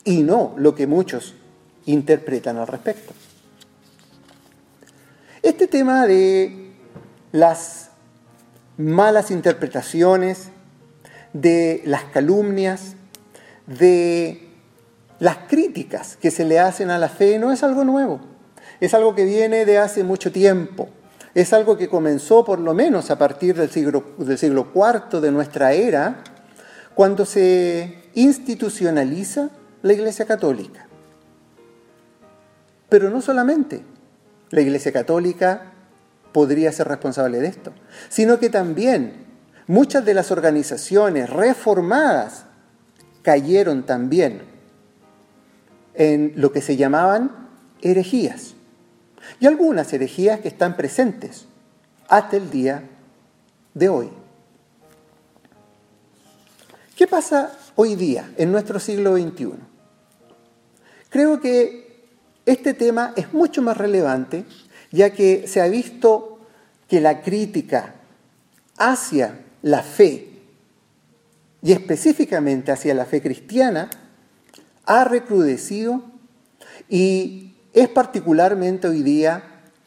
y 0.03 0.23
no 0.23 0.55
lo 0.57 0.75
que 0.75 0.87
muchos 0.87 1.35
interpretan 1.85 2.57
al 2.57 2.67
respecto. 2.67 3.13
Este 5.43 5.67
tema 5.67 6.07
de 6.07 6.71
las 7.31 7.91
malas 8.79 9.31
interpretaciones, 9.31 10.49
de 11.35 11.83
las 11.85 12.05
calumnias, 12.05 12.95
de 13.67 14.49
las 15.19 15.37
críticas 15.47 16.17
que 16.17 16.31
se 16.31 16.47
le 16.47 16.59
hacen 16.59 16.89
a 16.89 16.97
la 16.97 17.11
fe 17.11 17.39
no 17.39 17.53
es 17.53 17.63
algo 17.63 17.85
nuevo, 17.85 18.21
es 18.81 18.95
algo 18.95 19.15
que 19.15 19.27
viene 19.27 19.67
de 19.67 19.77
hace 19.77 20.05
mucho 20.05 20.33
tiempo, 20.33 20.89
es 21.35 21.53
algo 21.53 21.77
que 21.77 21.89
comenzó 21.89 22.45
por 22.45 22.59
lo 22.59 22.75
menos 22.75 23.11
a 23.11 23.19
partir 23.19 23.57
del 23.57 23.71
siglo, 23.71 24.15
del 24.19 24.39
siglo 24.39 24.69
IV 24.75 25.21
de 25.21 25.31
nuestra 25.31 25.73
era, 25.73 26.23
cuando 26.95 27.25
se 27.25 28.11
institucionaliza 28.15 29.51
la 29.83 29.93
Iglesia 29.93 30.27
Católica. 30.27 30.87
Pero 32.89 33.11
no 33.11 33.21
solamente 33.21 33.83
la 34.51 34.61
Iglesia 34.61 34.93
Católica 34.93 35.73
podría 36.33 36.73
ser 36.73 36.89
responsable 36.89 37.41
de 37.41 37.49
esto, 37.49 37.73
sino 38.09 38.39
que 38.39 38.51
también 38.51 39.27
muchas 39.67 40.05
de 40.05 40.15
las 40.15 40.31
organizaciones 40.31 41.31
reformadas 41.31 42.45
cayeron 43.23 43.85
también 43.85 44.43
en 45.95 46.33
lo 46.37 46.53
que 46.53 46.63
se 46.63 46.77
llamaban 46.77 47.49
herejías. 47.83 48.55
Y 49.41 49.47
algunas 49.47 49.93
herejías 49.93 50.41
que 50.41 50.49
están 50.49 50.77
presentes 50.77 51.47
hasta 52.09 52.37
el 52.37 52.51
día 52.51 52.83
de 53.75 53.89
hoy. 53.89 54.11
¿Qué 56.97 57.07
pasa 57.07 57.57
hoy 57.77 57.95
día, 57.95 58.33
en 58.37 58.51
nuestro 58.51 58.81
siglo 58.81 59.17
XXI? 59.17 59.53
Creo 61.11 61.41
que 61.41 62.09
este 62.45 62.75
tema 62.75 63.13
es 63.17 63.33
mucho 63.33 63.63
más 63.63 63.77
relevante, 63.77 64.45
ya 64.91 65.11
que 65.11 65.47
se 65.47 65.61
ha 65.61 65.69
visto 65.69 66.41
que 66.89 67.01
la 67.01 67.23
crítica 67.23 67.95
hacia 68.79 69.39
la 69.63 69.83
fe 69.83 70.29
y 71.63 71.73
específicamente 71.73 72.73
hacia 72.73 72.95
la 72.95 73.05
fe 73.05 73.21
cristiana, 73.21 73.91
ha 74.87 75.05
recrudecido 75.05 76.03
y 76.89 77.55
es 77.81 77.89
particularmente 77.89 78.89
hoy 78.89 79.03
día 79.03 79.43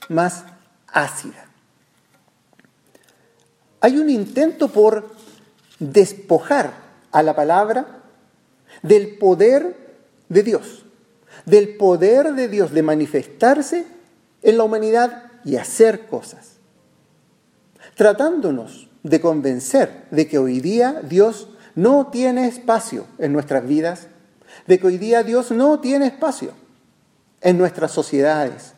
más 0.08 0.46
ácida. 0.88 1.46
Hay 3.82 3.98
un 3.98 4.10
intento 4.10 4.70
por 4.70 5.14
despojar 5.80 6.72
a 7.12 7.22
la 7.22 7.36
palabra 7.36 8.04
del 8.82 9.18
poder 9.18 9.76
de 10.30 10.44
Dios, 10.44 10.86
del 11.46 11.76
poder 11.76 12.34
de 12.34 12.48
Dios 12.48 12.72
de 12.72 12.84
manifestarse 12.84 13.86
en 14.42 14.58
la 14.58 14.64
humanidad 14.64 15.24
y 15.44 15.58
hacer 15.58 16.06
cosas, 16.06 16.58
tratándonos 17.96 18.90
de 19.04 19.20
convencer 19.20 20.06
de 20.12 20.28
que 20.28 20.38
hoy 20.38 20.62
día 20.62 21.02
Dios 21.04 21.50
no 21.76 22.08
tiene 22.08 22.48
espacio 22.48 23.06
en 23.18 23.34
nuestras 23.34 23.68
vidas, 23.68 24.08
de 24.68 24.80
que 24.80 24.88
hoy 24.88 24.98
día 24.98 25.24
Dios 25.24 25.52
no 25.52 25.80
tiene 25.80 26.08
espacio 26.08 26.54
en 27.42 27.58
nuestras 27.58 27.92
sociedades. 27.92 28.74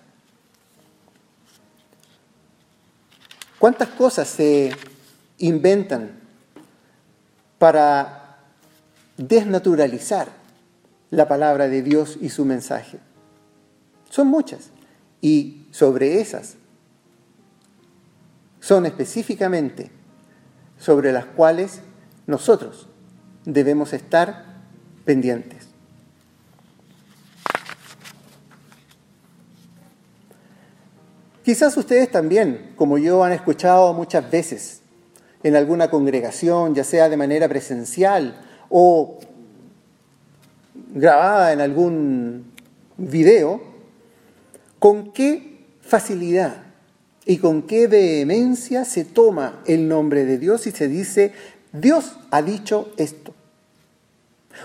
¿Cuántas 3.59 3.89
cosas 3.89 4.27
se 4.27 4.71
inventan 5.37 6.19
para 7.59 8.39
desnaturalizar 9.17 10.27
la 11.11 11.27
palabra 11.27 11.67
de 11.67 11.81
Dios 11.81 12.17
y 12.19 12.29
su 12.29 12.45
mensaje? 12.45 12.99
Son 14.09 14.27
muchas. 14.27 14.69
Y 15.21 15.67
sobre 15.71 16.19
esas 16.19 16.55
son 18.59 18.85
específicamente 18.85 19.91
sobre 20.77 21.11
las 21.13 21.25
cuales 21.25 21.81
nosotros 22.27 22.87
debemos 23.45 23.93
estar 23.93 24.45
pendientes. 25.05 25.62
Quizás 31.43 31.75
ustedes 31.75 32.09
también, 32.09 32.71
como 32.77 32.97
yo, 32.97 33.23
han 33.23 33.33
escuchado 33.33 33.93
muchas 33.93 34.29
veces 34.31 34.81
en 35.43 35.57
alguna 35.57 35.89
congregación, 35.89 36.73
ya 36.73 36.85
sea 36.85 37.09
de 37.09 37.17
manera 37.17 37.49
presencial 37.49 38.41
o 38.69 39.19
grabada 40.93 41.51
en 41.51 41.59
algún 41.59 42.53
video, 42.97 43.61
con 44.79 45.11
qué 45.11 45.65
facilidad 45.81 46.63
y 47.25 47.37
con 47.37 47.63
qué 47.63 47.87
vehemencia 47.87 48.85
se 48.85 49.03
toma 49.03 49.61
el 49.65 49.87
nombre 49.87 50.25
de 50.25 50.37
Dios 50.37 50.65
y 50.67 50.71
se 50.71 50.87
dice, 50.87 51.33
Dios 51.73 52.17
ha 52.31 52.41
dicho 52.41 52.93
esto. 52.97 53.33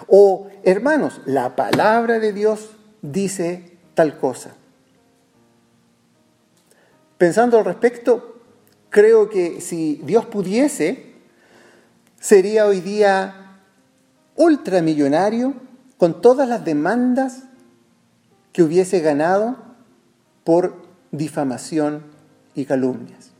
O, 0.06 0.48
hermanos, 0.62 1.20
la 1.24 1.56
palabra 1.56 2.20
de 2.20 2.32
Dios 2.32 2.70
dice 3.02 3.72
tal 3.94 4.18
cosa. 4.18 4.54
Pensando 7.18 7.58
al 7.58 7.64
respecto, 7.64 8.40
creo 8.90 9.28
que 9.28 9.60
si 9.60 10.00
Dios 10.04 10.24
pudiese, 10.26 11.14
sería 12.20 12.66
hoy 12.66 12.80
día 12.80 13.58
ultramillonario 14.36 15.54
con 15.96 16.20
todas 16.20 16.48
las 16.48 16.64
demandas 16.64 17.42
que 18.52 18.62
hubiese 18.62 19.00
ganado 19.00 19.56
por 20.44 20.76
difamación 21.10 22.04
y 22.54 22.64
calumnias. 22.64 23.32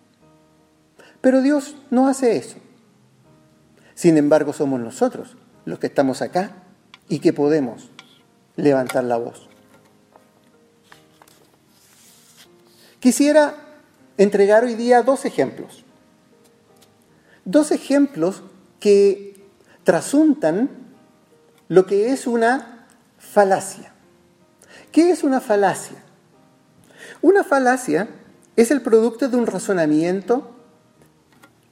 Pero 1.21 1.41
Dios 1.41 1.77
no 1.91 2.09
hace 2.09 2.37
eso. 2.37 2.57
Sin 3.95 4.17
embargo, 4.17 4.53
somos 4.53 4.81
nosotros 4.81 5.37
los 5.65 5.79
que 5.79 5.87
estamos 5.87 6.21
acá 6.21 6.51
y 7.09 7.21
que 7.21 7.33
podemos 7.33 7.91
levantar 8.57 9.05
la 9.05 9.17
voz. 9.19 9.49
Quisiera 13.01 13.68
entregar 14.19 14.65
hoy 14.65 14.75
día 14.75 15.03
dos 15.03 15.25
ejemplos. 15.25 15.85
Dos 17.45 17.71
ejemplos 17.71 18.43
que 18.79 19.43
trasuntan 19.85 20.69
lo 21.69 21.87
que 21.87 22.13
es 22.13 22.27
una 22.27 22.87
falacia. 23.17 23.93
¿Qué 24.93 25.11
es 25.11 25.23
una 25.23 25.41
falacia? 25.41 25.97
Una 27.23 27.45
falacia 27.45 28.09
es 28.57 28.71
el 28.71 28.83
producto 28.83 29.29
de 29.29 29.37
un 29.37 29.47
razonamiento 29.47 30.51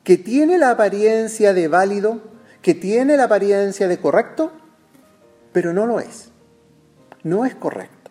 que 0.05 0.17
tiene 0.17 0.57
la 0.57 0.71
apariencia 0.71 1.53
de 1.53 1.67
válido, 1.67 2.21
que 2.63 2.75
tiene 2.75 3.17
la 3.17 3.25
apariencia 3.25 3.89
de 3.89 3.99
correcto, 3.99 4.53
pero 5.53 5.73
no 5.73 5.87
lo 5.87 5.99
es. 5.99 6.31
No 7.25 7.45
es 7.45 7.57
correcto. 7.57 8.11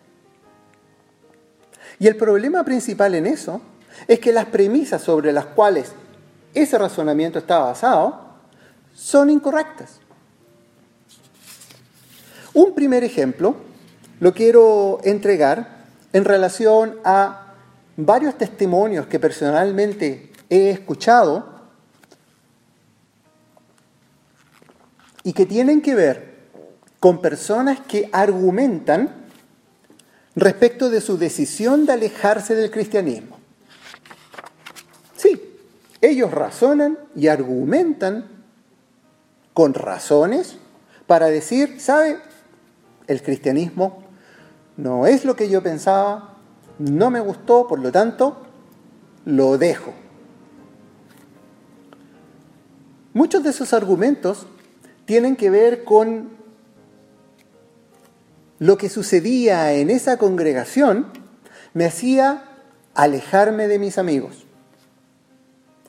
Y 1.98 2.06
el 2.06 2.16
problema 2.16 2.64
principal 2.64 3.14
en 3.14 3.26
eso 3.26 3.62
es 4.08 4.18
que 4.20 4.32
las 4.32 4.46
premisas 4.46 5.02
sobre 5.02 5.32
las 5.32 5.46
cuales 5.46 5.92
ese 6.54 6.78
razonamiento 6.78 7.38
está 7.38 7.58
basado 7.58 8.20
son 8.94 9.30
incorrectas. 9.30 10.00
Un 12.54 12.74
primer 12.74 13.04
ejemplo 13.04 13.56
lo 14.20 14.32
quiero 14.32 14.98
entregar 15.04 15.84
en 16.12 16.24
relación 16.24 16.98
a 17.04 17.52
varios 17.96 18.38
testimonios 18.38 19.06
que 19.06 19.20
personalmente 19.20 20.32
he 20.48 20.70
escuchado 20.70 21.56
y 25.22 25.32
que 25.32 25.44
tienen 25.44 25.82
que 25.82 25.94
ver 25.94 26.36
con 27.00 27.20
personas 27.20 27.80
que 27.80 28.08
argumentan 28.12 29.10
respecto 30.34 30.88
de 30.88 31.00
su 31.00 31.18
decisión 31.18 31.84
de 31.84 31.92
alejarse 31.92 32.54
del 32.54 32.70
cristianismo. 32.70 33.35
Ellos 36.06 36.30
razonan 36.30 36.98
y 37.16 37.26
argumentan 37.26 38.28
con 39.52 39.74
razones 39.74 40.56
para 41.08 41.26
decir, 41.26 41.80
¿sabe? 41.80 42.18
El 43.08 43.22
cristianismo 43.22 44.04
no 44.76 45.08
es 45.08 45.24
lo 45.24 45.34
que 45.34 45.48
yo 45.48 45.64
pensaba, 45.64 46.36
no 46.78 47.10
me 47.10 47.18
gustó, 47.18 47.66
por 47.66 47.80
lo 47.80 47.90
tanto, 47.90 48.36
lo 49.24 49.58
dejo. 49.58 49.94
Muchos 53.12 53.42
de 53.42 53.50
esos 53.50 53.72
argumentos 53.72 54.46
tienen 55.06 55.34
que 55.34 55.50
ver 55.50 55.82
con 55.82 56.30
lo 58.60 58.78
que 58.78 58.90
sucedía 58.90 59.72
en 59.72 59.90
esa 59.90 60.18
congregación, 60.18 61.08
me 61.74 61.84
hacía 61.84 62.44
alejarme 62.94 63.66
de 63.66 63.80
mis 63.80 63.98
amigos. 63.98 64.45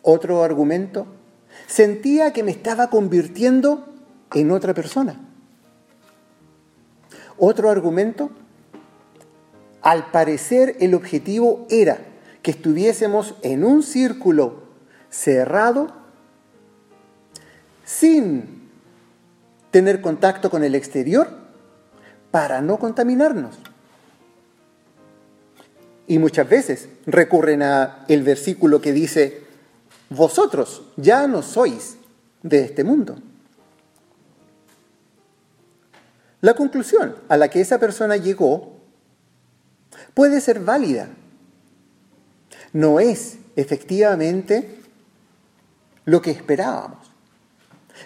Otro 0.02 0.44
argumento, 0.44 1.08
sentía 1.68 2.34
que 2.34 2.44
me 2.44 2.52
estaba 2.52 2.90
convirtiendo 2.90 3.88
en 4.34 4.52
otra 4.52 4.74
persona. 4.74 5.20
Otro 7.38 7.70
argumento, 7.70 8.32
al 9.82 10.12
parecer 10.12 10.76
el 10.80 10.96
objetivo 10.96 11.66
era 11.70 12.00
que 12.42 12.52
estuviésemos 12.52 13.36
en 13.42 13.64
un 13.64 13.84
círculo 13.84 14.64
cerrado, 15.10 15.92
sin 17.86 18.70
tener 19.72 20.02
contacto 20.02 20.50
con 20.50 20.64
el 20.64 20.76
exterior 20.76 21.30
para 22.32 22.62
no 22.62 22.80
contaminarnos. 22.80 23.58
Y 26.08 26.20
muchas 26.20 26.50
veces 26.50 26.90
recurren 27.06 27.62
a 27.62 28.06
el 28.08 28.24
versículo 28.24 28.82
que 28.82 28.94
dice, 28.94 29.47
vosotros 30.10 30.84
ya 30.96 31.28
no 31.28 31.42
sois 31.42 31.98
de 32.44 32.62
este 32.62 32.84
mundo. 32.84 33.18
La 36.42 36.54
conclusión 36.54 37.16
a 37.30 37.38
la 37.38 37.50
que 37.50 37.62
esa 37.62 37.80
persona 37.80 38.16
llegó 38.16 38.74
puede 40.14 40.40
ser 40.40 40.60
válida. 40.60 41.10
No 42.74 43.00
es 43.00 43.38
efectivamente 43.56 44.82
lo 46.06 46.22
que 46.22 46.32
esperábamos. 46.32 47.08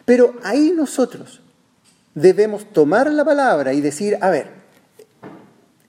Pero 0.05 0.35
ahí 0.43 0.73
nosotros 0.75 1.41
debemos 2.15 2.65
tomar 2.71 3.11
la 3.11 3.25
palabra 3.25 3.73
y 3.73 3.81
decir, 3.81 4.17
a 4.21 4.29
ver, 4.29 4.49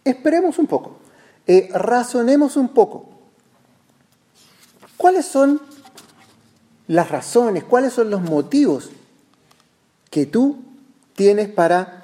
esperemos 0.05 0.59
un 0.59 0.66
poco, 0.66 0.98
eh, 1.46 1.68
razonemos 1.72 2.57
un 2.57 2.68
poco. 2.68 3.09
¿Cuáles 4.96 5.27
son 5.27 5.61
las 6.87 7.11
razones, 7.11 7.64
cuáles 7.64 7.92
son 7.92 8.11
los 8.11 8.23
motivos 8.23 8.90
que 10.11 10.27
tú 10.27 10.62
tienes 11.14 11.49
para 11.49 12.03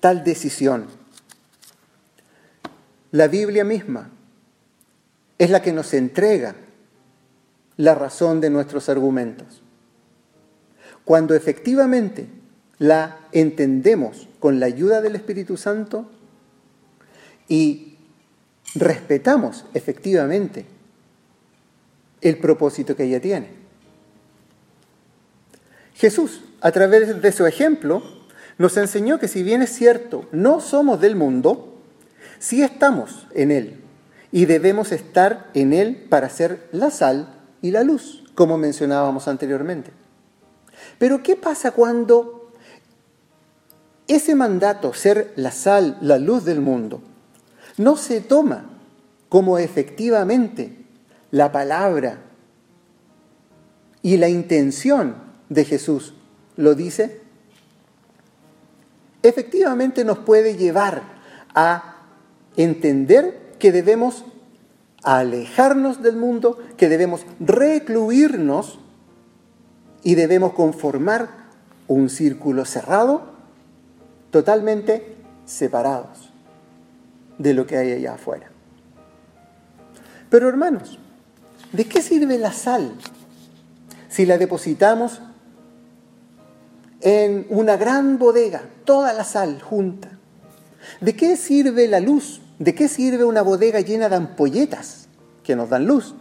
tal 0.00 0.24
decisión? 0.24 0.86
La 3.10 3.28
Biblia 3.28 3.64
misma 3.64 4.10
es 5.38 5.50
la 5.50 5.62
que 5.62 5.72
nos 5.72 5.94
entrega 5.94 6.54
la 7.76 7.94
razón 7.94 8.40
de 8.40 8.50
nuestros 8.50 8.88
argumentos. 8.88 9.62
Cuando 11.04 11.34
efectivamente 11.34 12.28
la 12.78 13.18
entendemos 13.32 14.28
con 14.40 14.60
la 14.60 14.66
ayuda 14.66 15.00
del 15.00 15.16
Espíritu 15.16 15.56
Santo 15.56 16.10
y 17.48 17.96
respetamos 18.74 19.64
efectivamente 19.74 20.66
el 22.20 22.38
propósito 22.38 22.94
que 22.94 23.04
ella 23.04 23.20
tiene. 23.20 23.57
Jesús, 25.98 26.42
a 26.60 26.70
través 26.70 27.20
de 27.20 27.32
su 27.32 27.44
ejemplo, 27.44 28.04
nos 28.56 28.76
enseñó 28.76 29.18
que 29.18 29.26
si 29.26 29.42
bien 29.42 29.62
es 29.62 29.70
cierto, 29.70 30.28
no 30.30 30.60
somos 30.60 31.00
del 31.00 31.16
mundo, 31.16 31.82
sí 32.38 32.62
estamos 32.62 33.26
en 33.34 33.50
Él 33.50 33.80
y 34.30 34.44
debemos 34.44 34.92
estar 34.92 35.50
en 35.54 35.72
Él 35.72 36.06
para 36.08 36.28
ser 36.28 36.68
la 36.70 36.92
sal 36.92 37.34
y 37.62 37.72
la 37.72 37.82
luz, 37.82 38.22
como 38.36 38.56
mencionábamos 38.58 39.26
anteriormente. 39.26 39.90
Pero 41.00 41.24
¿qué 41.24 41.34
pasa 41.34 41.72
cuando 41.72 42.52
ese 44.06 44.36
mandato, 44.36 44.94
ser 44.94 45.32
la 45.34 45.50
sal, 45.50 45.98
la 46.00 46.18
luz 46.18 46.44
del 46.44 46.60
mundo, 46.60 47.02
no 47.76 47.96
se 47.96 48.20
toma 48.20 48.70
como 49.28 49.58
efectivamente 49.58 50.76
la 51.32 51.50
palabra 51.50 52.20
y 54.00 54.16
la 54.16 54.28
intención 54.28 55.27
de 55.48 55.64
Jesús 55.64 56.14
lo 56.56 56.74
dice, 56.74 57.20
efectivamente 59.22 60.04
nos 60.04 60.18
puede 60.18 60.56
llevar 60.56 61.02
a 61.54 61.96
entender 62.56 63.54
que 63.58 63.72
debemos 63.72 64.24
alejarnos 65.02 66.02
del 66.02 66.16
mundo, 66.16 66.58
que 66.76 66.88
debemos 66.88 67.24
recluirnos 67.40 68.78
y 70.02 70.14
debemos 70.14 70.52
conformar 70.52 71.28
un 71.86 72.10
círculo 72.10 72.64
cerrado 72.64 73.32
totalmente 74.30 75.16
separados 75.46 76.30
de 77.38 77.54
lo 77.54 77.66
que 77.66 77.76
hay 77.76 77.92
allá 77.92 78.14
afuera. 78.14 78.50
Pero 80.28 80.48
hermanos, 80.48 80.98
¿De 81.72 81.84
qué 81.84 82.00
sirve 82.00 82.38
la 82.38 82.52
sal 82.52 82.92
si 84.08 84.24
la 84.24 84.38
depositamos 84.38 85.20
en 87.00 87.46
una 87.50 87.76
gran 87.76 88.18
bodega, 88.18 88.62
toda 88.84 89.12
la 89.12 89.24
sal 89.24 89.62
junta? 89.62 90.18
¿De 91.00 91.14
qué 91.14 91.36
sirve 91.36 91.86
la 91.88 92.00
luz? 92.00 92.40
¿De 92.58 92.74
qué 92.74 92.88
sirve 92.88 93.24
una 93.24 93.42
bodega 93.42 93.80
llena 93.80 94.08
de 94.08 94.16
ampolletas 94.16 95.08
que 95.44 95.54
nos 95.54 95.68
dan 95.68 95.86
luz? 95.86 96.14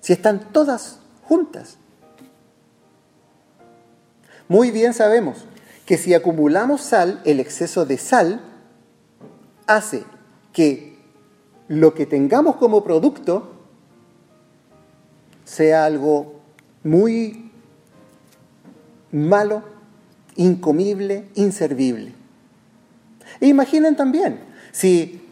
Si 0.00 0.12
están 0.12 0.52
todas 0.52 1.00
juntas. 1.22 1.78
Muy 4.48 4.70
bien 4.70 4.94
sabemos 4.94 5.44
que 5.84 5.98
si 5.98 6.14
acumulamos 6.14 6.80
sal, 6.80 7.20
el 7.24 7.40
exceso 7.40 7.86
de 7.86 7.98
sal 7.98 8.40
hace 9.66 10.04
que 10.52 10.96
lo 11.68 11.94
que 11.94 12.06
tengamos 12.06 12.56
como 12.56 12.84
producto 12.84 13.52
sea 15.44 15.84
algo 15.84 16.40
muy 16.82 17.52
malo, 19.12 19.62
incomible, 20.36 21.28
inservible. 21.34 22.12
E 23.40 23.46
imaginen 23.46 23.96
también, 23.96 24.40
si 24.72 25.22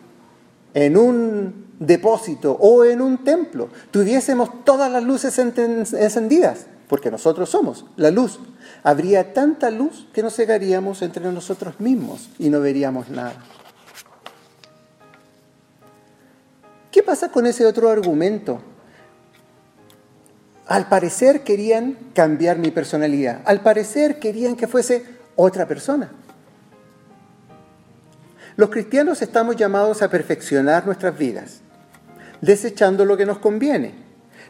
en 0.74 0.96
un 0.96 1.64
depósito 1.78 2.52
o 2.60 2.84
en 2.84 3.00
un 3.00 3.24
templo 3.24 3.68
tuviésemos 3.90 4.64
todas 4.64 4.90
las 4.90 5.02
luces 5.02 5.38
encendidas, 5.38 6.66
porque 6.88 7.10
nosotros 7.10 7.48
somos 7.48 7.86
la 7.96 8.10
luz, 8.10 8.38
habría 8.82 9.32
tanta 9.32 9.70
luz 9.70 10.06
que 10.12 10.22
nos 10.22 10.36
cegaríamos 10.36 11.02
entre 11.02 11.30
nosotros 11.32 11.80
mismos 11.80 12.28
y 12.38 12.50
no 12.50 12.60
veríamos 12.60 13.08
nada. 13.08 13.36
¿Qué 16.90 17.02
pasa 17.02 17.30
con 17.30 17.46
ese 17.46 17.66
otro 17.66 17.88
argumento? 17.88 18.60
Al 20.66 20.88
parecer 20.88 21.42
querían 21.42 21.98
cambiar 22.14 22.58
mi 22.58 22.70
personalidad, 22.70 23.42
al 23.44 23.60
parecer 23.60 24.18
querían 24.18 24.56
que 24.56 24.66
fuese 24.66 25.04
otra 25.36 25.66
persona. 25.66 26.10
Los 28.56 28.70
cristianos 28.70 29.20
estamos 29.20 29.56
llamados 29.56 30.00
a 30.00 30.08
perfeccionar 30.08 30.86
nuestras 30.86 31.18
vidas, 31.18 31.60
desechando 32.40 33.04
lo 33.04 33.16
que 33.16 33.26
nos 33.26 33.38
conviene, 33.38 33.94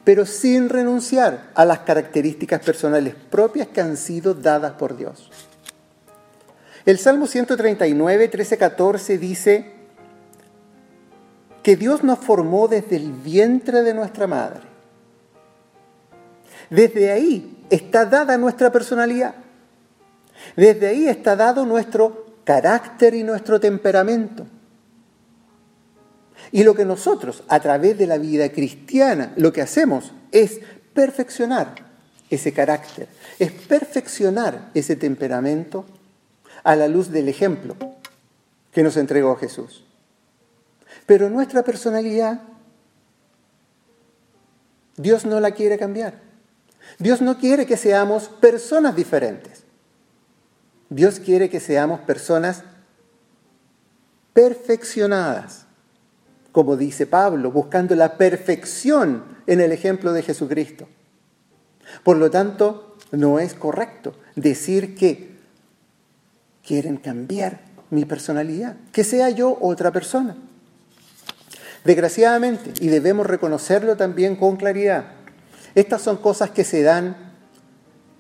pero 0.05 0.27
sin 0.27 0.69
renunciar 0.69 1.51
a 1.55 1.65
las 1.65 1.81
características 1.81 2.61
personales 2.61 3.15
propias 3.31 3.69
que 3.69 3.81
han 3.81 3.97
sido 3.97 4.35
dadas 4.35 4.73
por 4.73 4.97
Dios. 4.97 5.31
El 6.85 6.99
Salmo 6.99 7.27
139, 7.27 8.29
13, 8.29 8.59
14 8.59 9.19
dice 9.19 9.73
que 11.63 11.77
Dios 11.77 12.05
nos 12.05 12.19
formó 12.19 12.69
desde 12.69 12.97
el 12.97 13.11
vientre 13.11 13.83
de 13.83 13.95
nuestra 13.95 14.27
madre. 14.27 14.74
Desde 16.71 17.11
ahí 17.11 17.65
está 17.71 18.05
dada 18.05 18.37
nuestra 18.39 18.71
personalidad. 18.71 19.35
Desde 20.57 20.87
ahí 20.87 21.09
está 21.09 21.37
dado 21.37 21.65
nuestro 21.65 22.27
carácter 22.45 23.15
y 23.15 23.23
nuestro 23.23 23.61
temperamento. 23.61 24.47
Y 26.53 26.63
lo 26.63 26.75
que 26.75 26.85
nosotros, 26.85 27.43
a 27.49 27.61
través 27.61 27.99
de 27.99 28.07
la 28.07 28.19
vida 28.19 28.51
cristiana, 28.51 29.33
lo 29.37 29.53
que 29.53 29.63
hacemos 29.63 30.13
es 30.31 30.61
perfeccionar 30.93 31.75
ese 32.31 32.53
carácter, 32.53 33.09
es 33.39 33.51
perfeccionar 33.51 34.71
ese 34.75 34.97
temperamento 34.97 35.85
a 36.63 36.77
la 36.77 36.89
luz 36.89 37.11
del 37.11 37.29
ejemplo 37.29 37.77
que 38.73 38.83
nos 38.83 38.97
entregó 38.97 39.37
Jesús. 39.37 39.85
Pero 41.07 41.29
nuestra 41.29 41.63
personalidad, 41.63 42.43
Dios 44.97 45.25
no 45.25 45.41
la 45.41 45.53
quiere 45.53 45.79
cambiar. 45.79 46.24
Dios 46.99 47.21
no 47.21 47.39
quiere 47.39 47.67
que 47.67 47.77
seamos 47.77 48.29
personas 48.29 48.97
diferentes. 48.97 49.65
Dios 50.91 51.19
quiere 51.19 51.49
que 51.51 51.61
seamos 51.61 52.01
personas 52.01 52.63
perfeccionadas, 54.33 55.67
como 56.53 56.77
dice 56.77 57.07
Pablo, 57.07 57.51
buscando 57.51 57.95
la 57.95 58.17
perfección 58.17 59.25
en 59.47 59.61
el 59.61 59.73
ejemplo 59.73 60.13
de 60.13 60.23
Jesucristo. 60.23 60.89
Por 62.03 62.17
lo 62.17 62.31
tanto, 62.31 62.97
no 63.13 63.39
es 63.39 63.55
correcto 63.55 64.15
decir 64.35 64.95
que 64.95 65.35
quieren 66.65 66.97
cambiar 66.97 67.61
mi 67.91 68.05
personalidad, 68.05 68.77
que 68.93 69.05
sea 69.05 69.31
yo 69.31 69.59
otra 69.61 69.93
persona. 69.93 70.37
Desgraciadamente, 71.85 72.73
y 72.81 72.89
debemos 72.89 73.27
reconocerlo 73.27 73.97
también 73.97 74.37
con 74.37 74.57
claridad, 74.57 75.13
estas 75.75 76.03
son 76.03 76.19
cosas 76.19 76.51
que 76.51 76.65
se 76.65 76.83
dan 76.83 77.17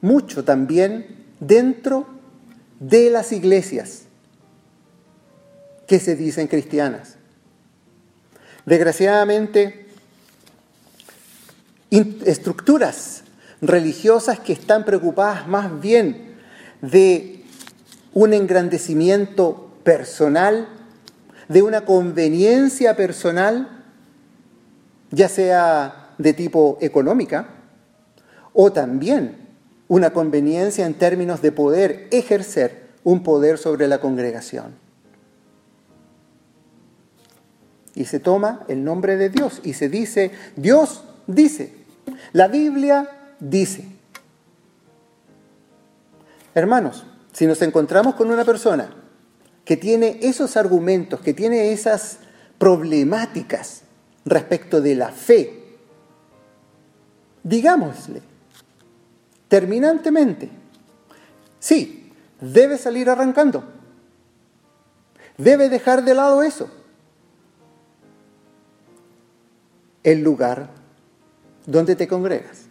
mucho 0.00 0.44
también 0.44 1.24
dentro 1.40 2.06
de 2.80 3.10
las 3.10 3.32
iglesias 3.32 4.02
que 5.86 6.00
se 6.00 6.16
dicen 6.16 6.46
cristianas. 6.46 7.16
Desgraciadamente, 8.66 9.86
estructuras 11.90 13.22
religiosas 13.60 14.40
que 14.40 14.52
están 14.52 14.84
preocupadas 14.84 15.46
más 15.46 15.80
bien 15.80 16.34
de 16.80 17.44
un 18.12 18.32
engrandecimiento 18.32 19.70
personal, 19.84 20.68
de 21.48 21.62
una 21.62 21.84
conveniencia 21.84 22.96
personal, 22.96 23.84
ya 25.10 25.28
sea 25.28 26.03
de 26.18 26.32
tipo 26.32 26.78
económica, 26.80 27.48
o 28.52 28.72
también 28.72 29.44
una 29.88 30.10
conveniencia 30.12 30.86
en 30.86 30.94
términos 30.94 31.42
de 31.42 31.52
poder 31.52 32.08
ejercer 32.10 32.84
un 33.02 33.22
poder 33.22 33.58
sobre 33.58 33.86
la 33.88 34.00
congregación. 34.00 34.74
Y 37.94 38.06
se 38.06 38.18
toma 38.18 38.64
el 38.68 38.82
nombre 38.82 39.16
de 39.16 39.28
Dios 39.28 39.60
y 39.62 39.74
se 39.74 39.88
dice, 39.88 40.32
Dios 40.56 41.04
dice, 41.26 41.72
la 42.32 42.48
Biblia 42.48 43.08
dice. 43.38 43.84
Hermanos, 46.54 47.04
si 47.32 47.46
nos 47.46 47.62
encontramos 47.62 48.14
con 48.14 48.30
una 48.30 48.44
persona 48.44 48.94
que 49.64 49.76
tiene 49.76 50.18
esos 50.22 50.56
argumentos, 50.56 51.20
que 51.20 51.34
tiene 51.34 51.72
esas 51.72 52.18
problemáticas 52.58 53.82
respecto 54.24 54.80
de 54.80 54.94
la 54.94 55.10
fe, 55.10 55.63
digámosle, 57.44 58.22
terminantemente. 59.48 60.50
Sí, 61.60 62.12
debe 62.40 62.76
salir 62.76 63.08
arrancando. 63.08 63.62
Debe 65.38 65.68
dejar 65.68 66.04
de 66.04 66.14
lado 66.14 66.42
eso. 66.42 66.68
El 70.02 70.22
lugar 70.22 70.70
donde 71.66 71.96
te 71.96 72.08
congregas, 72.08 72.64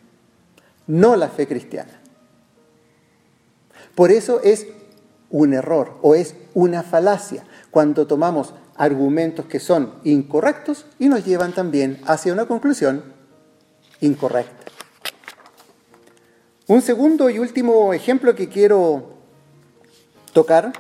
no 0.86 1.16
la 1.16 1.30
fe 1.30 1.48
cristiana. 1.48 2.00
Por 3.96 4.12
eso 4.12 4.42
es 4.44 4.68
un 5.30 5.54
error 5.54 5.98
o 6.02 6.16
es 6.16 6.36
una 6.54 6.84
falacia 6.84 7.44
cuando 7.72 8.06
tomamos 8.06 8.54
argumentos 8.76 9.46
que 9.46 9.60
son 9.60 9.94
incorrectos 10.04 10.86
y 11.00 11.10
nos 11.10 11.26
llevan 11.26 11.54
también 11.54 12.00
hacia 12.06 12.34
una 12.34 12.46
conclusión 12.46 13.04
incorrecta. 14.00 14.63
Un 16.68 16.82
segundo 16.82 17.30
y 17.30 17.40
último 17.40 17.94
ejemplo 17.94 18.34
que 18.36 18.48
quiero 18.48 19.14
tocar 20.32 20.72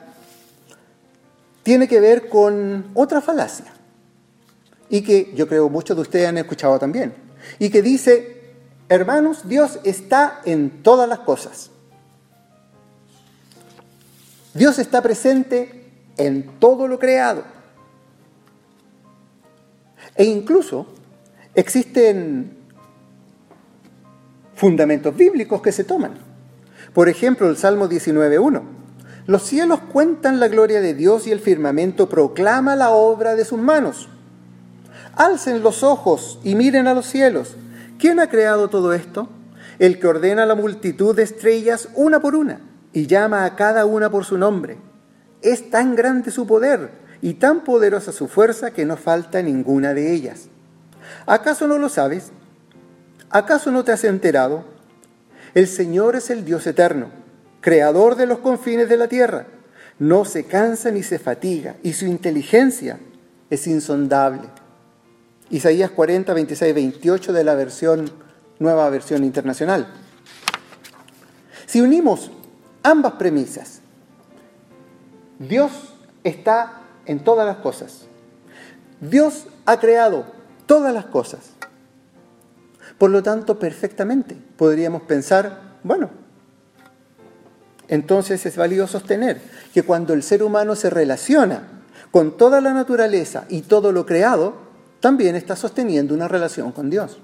tiene 1.61 1.87
que 1.87 1.99
ver 1.99 2.29
con 2.29 2.91
otra 2.93 3.21
falacia 3.21 3.73
y 4.89 5.01
que 5.01 5.33
yo 5.35 5.47
creo 5.47 5.69
muchos 5.69 5.95
de 5.97 6.01
ustedes 6.01 6.27
han 6.27 6.37
escuchado 6.37 6.79
también 6.79 7.13
y 7.59 7.69
que 7.69 7.81
dice, 7.81 8.53
hermanos, 8.87 9.47
Dios 9.47 9.79
está 9.83 10.41
en 10.45 10.83
todas 10.83 11.07
las 11.09 11.19
cosas. 11.19 11.69
Dios 14.53 14.79
está 14.79 15.01
presente 15.01 15.91
en 16.17 16.59
todo 16.59 16.87
lo 16.87 16.99
creado. 16.99 17.43
E 20.15 20.25
incluso 20.25 20.85
existen 21.55 22.62
fundamentos 24.63 25.13
bíblicos 25.13 25.61
que 25.61 25.73
se 25.73 25.83
toman. 25.83 26.13
Por 26.93 27.09
ejemplo, 27.09 27.49
el 27.49 27.57
Salmo 27.57 27.89
19.1. 27.89 28.61
Los 29.25 29.43
cielos 29.43 29.81
cuentan 29.91 30.39
la 30.39 30.47
gloria 30.47 30.79
de 30.79 30.93
Dios 30.93 31.27
y 31.27 31.33
el 31.33 31.41
firmamento 31.41 32.07
proclama 32.07 32.77
la 32.77 32.91
obra 32.91 33.35
de 33.35 33.43
sus 33.43 33.59
manos. 33.59 34.07
Alcen 35.15 35.63
los 35.63 35.83
ojos 35.83 36.39
y 36.45 36.55
miren 36.55 36.87
a 36.87 36.93
los 36.93 37.07
cielos. 37.07 37.57
¿Quién 37.99 38.21
ha 38.21 38.29
creado 38.29 38.69
todo 38.69 38.93
esto? 38.93 39.27
El 39.79 39.99
que 39.99 40.07
ordena 40.07 40.45
la 40.45 40.55
multitud 40.55 41.13
de 41.13 41.23
estrellas 41.23 41.89
una 41.95 42.21
por 42.21 42.33
una 42.33 42.61
y 42.93 43.07
llama 43.07 43.43
a 43.43 43.57
cada 43.57 43.85
una 43.85 44.09
por 44.09 44.23
su 44.23 44.37
nombre. 44.37 44.77
Es 45.41 45.71
tan 45.71 45.93
grande 45.97 46.31
su 46.31 46.47
poder 46.47 46.91
y 47.21 47.33
tan 47.33 47.65
poderosa 47.65 48.13
su 48.13 48.29
fuerza 48.29 48.71
que 48.71 48.85
no 48.85 48.95
falta 48.95 49.41
ninguna 49.41 49.93
de 49.93 50.13
ellas. 50.13 50.47
¿Acaso 51.25 51.67
no 51.67 51.77
lo 51.77 51.89
sabes? 51.89 52.31
¿Acaso 53.33 53.71
no 53.71 53.83
te 53.83 53.91
has 53.91 54.05
enterado? 54.05 54.63
El 55.53 55.67
Señor 55.67 56.15
es 56.15 56.29
el 56.29 56.45
Dios 56.45 56.65
eterno, 56.65 57.09
creador 57.59 58.15
de 58.15 58.27
los 58.27 58.39
confines 58.39 58.87
de 58.87 58.97
la 58.97 59.09
tierra. 59.09 59.47
No 59.99 60.23
se 60.23 60.45
cansa 60.45 60.89
ni 60.91 61.03
se 61.03 61.19
fatiga, 61.19 61.75
y 61.83 61.93
su 61.93 62.05
inteligencia 62.05 62.99
es 63.49 63.67
insondable. 63.67 64.47
Isaías 65.49 65.91
40, 65.91 66.33
26, 66.33 66.73
28 66.73 67.33
de 67.33 67.43
la 67.43 67.55
versión, 67.55 68.09
nueva 68.59 68.89
versión 68.89 69.23
internacional. 69.23 69.87
Si 71.65 71.81
unimos 71.81 72.31
ambas 72.81 73.13
premisas, 73.13 73.81
Dios 75.39 75.71
está 76.23 76.81
en 77.05 77.23
todas 77.23 77.45
las 77.45 77.57
cosas. 77.57 78.05
Dios 79.01 79.47
ha 79.65 79.79
creado 79.79 80.25
todas 80.65 80.93
las 80.93 81.05
cosas. 81.05 81.51
Por 83.03 83.11
lo 83.11 83.21
tanto, 83.21 83.59
perfectamente 83.59 84.33
podríamos 84.55 85.01
pensar, 85.01 85.59
bueno, 85.83 86.09
entonces 87.89 88.45
es 88.45 88.55
válido 88.55 88.87
sostener 88.87 89.41
que 89.73 89.83
cuando 89.83 90.13
el 90.13 90.23
ser 90.23 90.41
humano 90.41 90.73
se 90.77 90.89
relaciona 90.89 91.83
con 92.11 92.37
toda 92.37 92.61
la 92.61 92.71
naturaleza 92.71 93.43
y 93.49 93.63
todo 93.63 93.91
lo 93.91 94.05
creado, 94.05 94.53
también 95.01 95.35
está 95.35 95.57
sosteniendo 95.57 96.13
una 96.13 96.29
relación 96.29 96.71
con 96.71 96.89
Dios. 96.89 97.19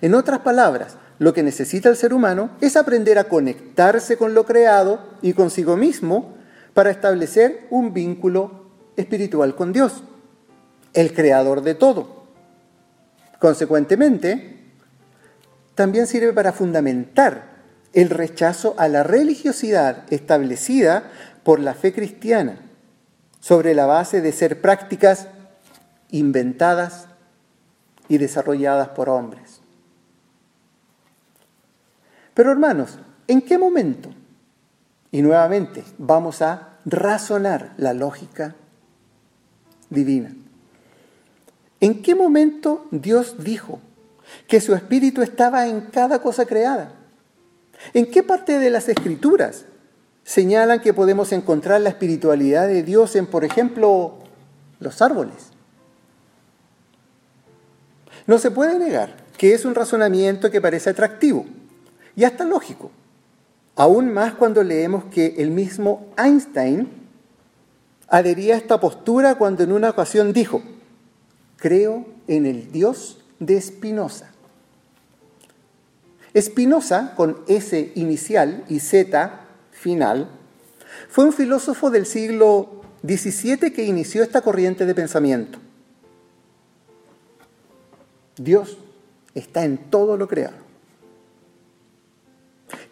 En 0.00 0.16
otras 0.16 0.40
palabras, 0.40 0.96
lo 1.20 1.32
que 1.32 1.44
necesita 1.44 1.88
el 1.88 1.94
ser 1.94 2.12
humano 2.12 2.50
es 2.60 2.76
aprender 2.76 3.20
a 3.20 3.28
conectarse 3.28 4.16
con 4.16 4.34
lo 4.34 4.44
creado 4.44 4.98
y 5.22 5.32
consigo 5.32 5.76
mismo 5.76 6.34
para 6.74 6.90
establecer 6.90 7.68
un 7.70 7.94
vínculo 7.94 8.64
espiritual 8.96 9.54
con 9.54 9.72
Dios, 9.72 10.02
el 10.92 11.14
creador 11.14 11.62
de 11.62 11.76
todo. 11.76 12.21
Consecuentemente, 13.42 14.56
también 15.74 16.06
sirve 16.06 16.32
para 16.32 16.52
fundamentar 16.52 17.56
el 17.92 18.08
rechazo 18.08 18.76
a 18.78 18.86
la 18.86 19.02
religiosidad 19.02 20.04
establecida 20.12 21.10
por 21.42 21.58
la 21.58 21.74
fe 21.74 21.92
cristiana 21.92 22.60
sobre 23.40 23.74
la 23.74 23.86
base 23.86 24.20
de 24.20 24.30
ser 24.30 24.60
prácticas 24.60 25.26
inventadas 26.12 27.08
y 28.06 28.18
desarrolladas 28.18 28.90
por 28.90 29.08
hombres. 29.08 29.60
Pero 32.34 32.52
hermanos, 32.52 33.00
¿en 33.26 33.42
qué 33.42 33.58
momento? 33.58 34.10
Y 35.10 35.20
nuevamente 35.20 35.82
vamos 35.98 36.42
a 36.42 36.78
razonar 36.84 37.72
la 37.76 37.92
lógica 37.92 38.54
divina. 39.90 40.32
¿En 41.82 42.00
qué 42.00 42.14
momento 42.14 42.86
Dios 42.92 43.42
dijo 43.42 43.80
que 44.46 44.60
su 44.60 44.72
espíritu 44.72 45.20
estaba 45.20 45.66
en 45.66 45.80
cada 45.80 46.22
cosa 46.22 46.46
creada? 46.46 46.92
¿En 47.92 48.08
qué 48.08 48.22
parte 48.22 48.60
de 48.60 48.70
las 48.70 48.88
escrituras 48.88 49.64
señalan 50.22 50.80
que 50.80 50.94
podemos 50.94 51.32
encontrar 51.32 51.80
la 51.80 51.88
espiritualidad 51.88 52.68
de 52.68 52.84
Dios 52.84 53.16
en, 53.16 53.26
por 53.26 53.44
ejemplo, 53.44 54.14
los 54.78 55.02
árboles? 55.02 55.50
No 58.28 58.38
se 58.38 58.52
puede 58.52 58.78
negar 58.78 59.16
que 59.36 59.52
es 59.52 59.64
un 59.64 59.74
razonamiento 59.74 60.52
que 60.52 60.60
parece 60.60 60.90
atractivo 60.90 61.46
y 62.14 62.22
hasta 62.22 62.44
lógico, 62.44 62.92
aún 63.74 64.12
más 64.12 64.34
cuando 64.34 64.62
leemos 64.62 65.06
que 65.06 65.34
el 65.38 65.50
mismo 65.50 66.12
Einstein 66.16 66.88
adhería 68.06 68.54
a 68.54 68.58
esta 68.58 68.78
postura 68.78 69.34
cuando 69.34 69.64
en 69.64 69.72
una 69.72 69.90
ocasión 69.90 70.32
dijo, 70.32 70.62
creo 71.62 72.04
en 72.26 72.44
el 72.44 72.72
Dios 72.72 73.20
de 73.38 73.60
Spinoza. 73.60 74.32
Spinoza, 76.36 77.14
con 77.14 77.38
S 77.46 77.92
inicial 77.94 78.64
y 78.68 78.80
Z 78.80 79.44
final, 79.70 80.28
fue 81.08 81.24
un 81.24 81.32
filósofo 81.32 81.92
del 81.92 82.04
siglo 82.06 82.82
XVII 83.06 83.72
que 83.72 83.84
inició 83.84 84.24
esta 84.24 84.40
corriente 84.40 84.86
de 84.86 84.94
pensamiento. 84.96 85.60
Dios 88.36 88.76
está 89.32 89.64
en 89.64 89.78
todo 89.78 90.16
lo 90.16 90.26
creado. 90.26 90.56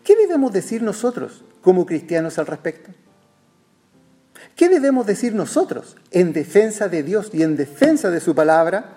¿Qué 0.05 0.15
debemos 0.15 0.53
decir 0.53 0.81
nosotros 0.81 1.43
como 1.61 1.87
cristianos 1.87 2.39
al 2.39 2.47
respecto? 2.47 2.93
¿Qué 4.61 4.69
debemos 4.69 5.07
decir 5.07 5.35
nosotros 5.35 5.97
en 6.11 6.35
defensa 6.35 6.91
de 6.91 7.03
Dios 7.03 7.31
y 7.33 7.43
en 7.43 7.57
defensa 7.57 8.11
de 8.11 8.21
su 8.21 8.35
palabra? 8.35 8.91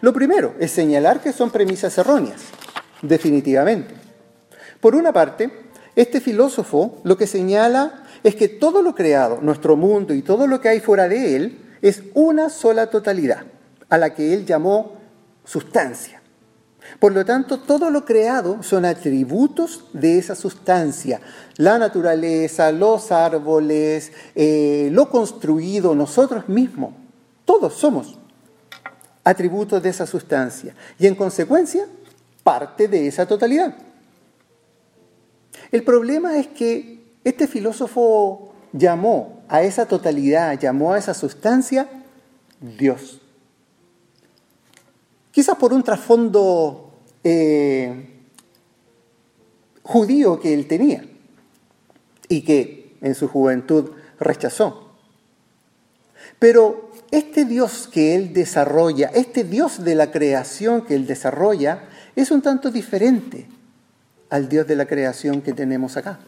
Lo 0.00 0.12
primero 0.12 0.56
es 0.58 0.72
señalar 0.72 1.20
que 1.20 1.32
son 1.32 1.52
premisas 1.52 1.96
erróneas, 1.96 2.40
definitivamente. 3.02 3.94
Por 4.80 4.96
una 4.96 5.12
parte, 5.12 5.48
este 5.94 6.20
filósofo 6.20 7.02
lo 7.04 7.16
que 7.16 7.28
señala 7.28 8.02
es 8.24 8.34
que 8.34 8.48
todo 8.48 8.82
lo 8.82 8.96
creado, 8.96 9.38
nuestro 9.40 9.76
mundo 9.76 10.12
y 10.12 10.22
todo 10.22 10.48
lo 10.48 10.60
que 10.60 10.70
hay 10.70 10.80
fuera 10.80 11.06
de 11.06 11.36
él, 11.36 11.58
es 11.80 12.02
una 12.14 12.50
sola 12.50 12.90
totalidad, 12.90 13.44
a 13.90 13.96
la 13.96 14.12
que 14.12 14.34
él 14.34 14.44
llamó 14.44 14.96
sustancia. 15.44 16.20
Por 16.98 17.12
lo 17.12 17.24
tanto, 17.24 17.60
todo 17.60 17.90
lo 17.90 18.04
creado 18.04 18.62
son 18.62 18.84
atributos 18.84 19.84
de 19.92 20.18
esa 20.18 20.34
sustancia. 20.34 21.20
La 21.56 21.78
naturaleza, 21.78 22.70
los 22.72 23.10
árboles, 23.10 24.12
eh, 24.34 24.88
lo 24.92 25.08
construido, 25.08 25.94
nosotros 25.94 26.48
mismos, 26.48 26.94
todos 27.44 27.74
somos 27.74 28.18
atributos 29.24 29.82
de 29.82 29.88
esa 29.88 30.06
sustancia. 30.06 30.74
Y 30.98 31.06
en 31.06 31.14
consecuencia, 31.14 31.86
parte 32.42 32.88
de 32.88 33.06
esa 33.06 33.26
totalidad. 33.26 33.74
El 35.72 35.82
problema 35.82 36.38
es 36.38 36.46
que 36.48 37.02
este 37.24 37.46
filósofo 37.46 38.54
llamó 38.72 39.42
a 39.48 39.62
esa 39.62 39.86
totalidad, 39.86 40.58
llamó 40.58 40.92
a 40.92 40.98
esa 40.98 41.14
sustancia 41.14 41.88
Dios. 42.60 43.20
Quizás 45.34 45.56
por 45.56 45.72
un 45.72 45.82
trasfondo 45.82 46.92
eh, 47.24 48.20
judío 49.82 50.38
que 50.38 50.54
él 50.54 50.68
tenía 50.68 51.04
y 52.28 52.42
que 52.42 52.94
en 53.00 53.16
su 53.16 53.26
juventud 53.26 53.90
rechazó. 54.20 54.94
Pero 56.38 56.92
este 57.10 57.46
Dios 57.46 57.88
que 57.92 58.14
él 58.14 58.32
desarrolla, 58.32 59.10
este 59.12 59.42
Dios 59.42 59.82
de 59.82 59.96
la 59.96 60.12
creación 60.12 60.82
que 60.82 60.94
él 60.94 61.04
desarrolla, 61.04 61.88
es 62.14 62.30
un 62.30 62.40
tanto 62.40 62.70
diferente 62.70 63.48
al 64.30 64.48
Dios 64.48 64.68
de 64.68 64.76
la 64.76 64.86
creación 64.86 65.42
que 65.42 65.52
tenemos 65.52 65.96
acá. 65.96 66.20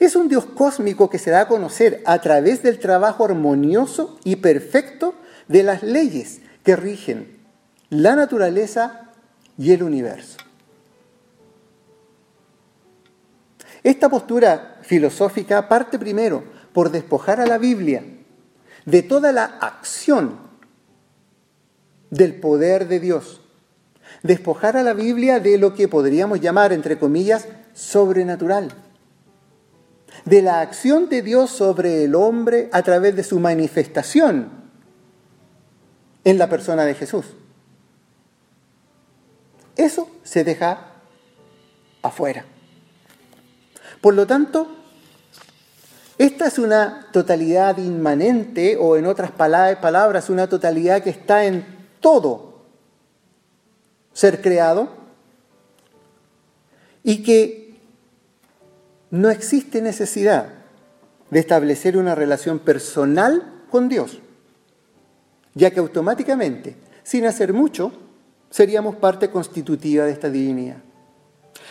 Es 0.00 0.16
un 0.16 0.28
Dios 0.28 0.46
cósmico 0.46 1.10
que 1.10 1.18
se 1.18 1.30
da 1.30 1.42
a 1.42 1.48
conocer 1.48 2.02
a 2.06 2.22
través 2.22 2.62
del 2.62 2.78
trabajo 2.78 3.26
armonioso 3.26 4.18
y 4.24 4.36
perfecto 4.36 5.14
de 5.46 5.62
las 5.62 5.82
leyes 5.82 6.40
que 6.68 6.76
rigen 6.76 7.38
la 7.88 8.14
naturaleza 8.14 9.08
y 9.56 9.72
el 9.72 9.82
universo. 9.82 10.36
Esta 13.82 14.10
postura 14.10 14.76
filosófica 14.82 15.66
parte 15.66 15.98
primero 15.98 16.44
por 16.74 16.90
despojar 16.90 17.40
a 17.40 17.46
la 17.46 17.56
Biblia 17.56 18.04
de 18.84 19.02
toda 19.02 19.32
la 19.32 19.44
acción 19.44 20.36
del 22.10 22.34
poder 22.34 22.86
de 22.86 23.00
Dios. 23.00 23.40
Despojar 24.22 24.76
a 24.76 24.82
la 24.82 24.92
Biblia 24.92 25.40
de 25.40 25.56
lo 25.56 25.72
que 25.72 25.88
podríamos 25.88 26.38
llamar, 26.38 26.74
entre 26.74 26.98
comillas, 26.98 27.48
sobrenatural. 27.72 28.74
De 30.26 30.42
la 30.42 30.60
acción 30.60 31.08
de 31.08 31.22
Dios 31.22 31.48
sobre 31.48 32.04
el 32.04 32.14
hombre 32.14 32.68
a 32.72 32.82
través 32.82 33.16
de 33.16 33.24
su 33.24 33.40
manifestación 33.40 34.57
en 36.28 36.36
la 36.36 36.48
persona 36.48 36.84
de 36.84 36.94
Jesús. 36.94 37.24
Eso 39.76 40.10
se 40.24 40.44
deja 40.44 40.92
afuera. 42.02 42.44
Por 44.02 44.12
lo 44.12 44.26
tanto, 44.26 44.68
esta 46.18 46.48
es 46.48 46.58
una 46.58 47.06
totalidad 47.12 47.78
inmanente 47.78 48.76
o 48.76 48.98
en 48.98 49.06
otras 49.06 49.30
palabras, 49.30 50.28
una 50.28 50.48
totalidad 50.48 51.02
que 51.02 51.10
está 51.10 51.46
en 51.46 51.64
todo 52.00 52.64
ser 54.12 54.42
creado 54.42 54.90
y 57.02 57.22
que 57.22 57.80
no 59.10 59.30
existe 59.30 59.80
necesidad 59.80 60.48
de 61.30 61.40
establecer 61.40 61.96
una 61.96 62.14
relación 62.14 62.58
personal 62.58 63.64
con 63.70 63.88
Dios, 63.88 64.20
ya 65.54 65.70
que 65.70 65.80
automáticamente, 65.80 66.76
sin 67.02 67.26
hacer 67.26 67.52
mucho, 67.52 67.92
seríamos 68.50 68.96
parte 68.96 69.30
constitutiva 69.30 70.04
de 70.04 70.12
esta 70.12 70.30
divinidad. 70.30 70.78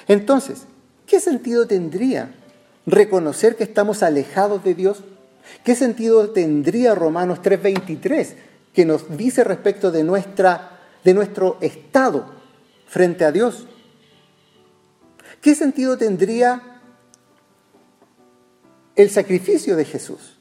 Entonces, 0.07 0.65
¿qué 1.05 1.19
sentido 1.19 1.67
tendría 1.67 2.33
reconocer 2.85 3.55
que 3.55 3.63
estamos 3.63 4.03
alejados 4.03 4.63
de 4.63 4.73
Dios? 4.73 5.03
¿Qué 5.63 5.75
sentido 5.75 6.29
tendría 6.31 6.95
Romanos 6.95 7.41
3:23 7.41 8.35
que 8.73 8.85
nos 8.85 9.17
dice 9.17 9.43
respecto 9.43 9.91
de 9.91 10.03
nuestra 10.03 10.77
de 11.07 11.13
nuestro 11.13 11.57
estado 11.61 12.25
frente 12.85 13.23
a 13.23 13.31
Dios. 13.31 13.65
¿Qué 15.41 15.55
sentido 15.55 15.97
tendría 15.97 16.81
el 18.95 19.09
sacrificio 19.09 19.75
de 19.75 19.85
Jesús? 19.85 20.36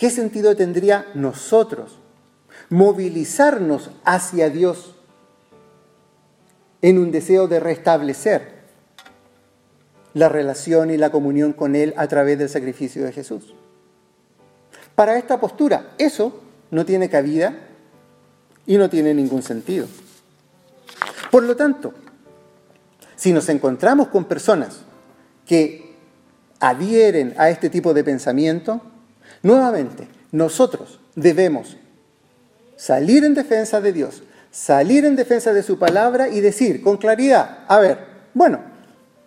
¿Qué 0.00 0.08
sentido 0.08 0.56
tendría 0.56 1.08
nosotros 1.12 1.98
movilizarnos 2.70 3.90
hacia 4.02 4.48
Dios 4.48 4.94
en 6.80 6.98
un 6.98 7.10
deseo 7.10 7.48
de 7.48 7.60
restablecer 7.60 8.60
la 10.14 10.30
relación 10.30 10.90
y 10.90 10.96
la 10.96 11.10
comunión 11.10 11.52
con 11.52 11.76
Él 11.76 11.92
a 11.98 12.08
través 12.08 12.38
del 12.38 12.48
sacrificio 12.48 13.04
de 13.04 13.12
Jesús? 13.12 13.54
Para 14.94 15.18
esta 15.18 15.38
postura, 15.38 15.90
eso 15.98 16.40
no 16.70 16.86
tiene 16.86 17.10
cabida 17.10 17.58
y 18.64 18.78
no 18.78 18.88
tiene 18.88 19.12
ningún 19.12 19.42
sentido. 19.42 19.86
Por 21.30 21.42
lo 21.42 21.56
tanto, 21.56 21.92
si 23.16 23.34
nos 23.34 23.50
encontramos 23.50 24.08
con 24.08 24.24
personas 24.24 24.80
que 25.44 25.94
adhieren 26.58 27.34
a 27.36 27.50
este 27.50 27.68
tipo 27.68 27.92
de 27.92 28.02
pensamiento, 28.02 28.80
nuevamente 29.42 30.08
nosotros 30.32 31.00
debemos 31.14 31.76
salir 32.76 33.24
en 33.24 33.34
defensa 33.34 33.80
de 33.80 33.92
Dios, 33.92 34.22
salir 34.50 35.04
en 35.04 35.16
defensa 35.16 35.52
de 35.52 35.62
su 35.62 35.78
palabra 35.78 36.28
y 36.28 36.40
decir 36.40 36.82
con 36.82 36.96
claridad, 36.96 37.64
a 37.68 37.78
ver, 37.78 37.98
bueno, 38.34 38.60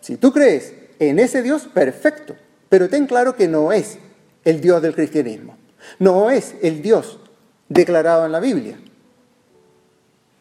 si 0.02 0.18
tú 0.18 0.34
crees 0.34 0.74
en 1.00 1.20
ese 1.20 1.42
Dios, 1.42 1.68
perfecto, 1.74 2.36
pero 2.70 2.90
ten 2.90 3.06
claro 3.06 3.36
que 3.36 3.48
no 3.48 3.72
es 3.72 3.98
el 4.44 4.62
Dios 4.62 4.82
del 4.82 4.96
cristianismo, 4.96 5.58
no 6.00 6.30
es 6.30 6.56
el 6.62 6.82
Dios 6.82 7.20
declarado 7.70 8.26
en 8.26 8.32
la 8.32 8.40
Biblia. 8.40 8.78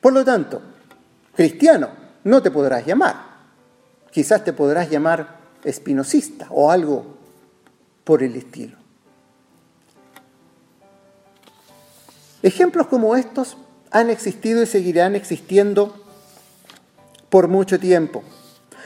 Por 0.00 0.12
lo 0.12 0.24
tanto, 0.24 0.60
cristiano 1.34 1.90
no 2.24 2.42
te 2.42 2.50
podrás 2.50 2.84
llamar. 2.84 3.32
Quizás 4.10 4.44
te 4.44 4.52
podrás 4.52 4.90
llamar 4.90 5.38
espinosista 5.64 6.46
o 6.50 6.70
algo 6.70 7.16
por 8.04 8.22
el 8.22 8.34
estilo. 8.36 8.81
Ejemplos 12.42 12.88
como 12.88 13.16
estos 13.16 13.56
han 13.90 14.10
existido 14.10 14.62
y 14.62 14.66
seguirán 14.66 15.14
existiendo 15.14 16.04
por 17.28 17.48
mucho 17.48 17.78
tiempo. 17.78 18.22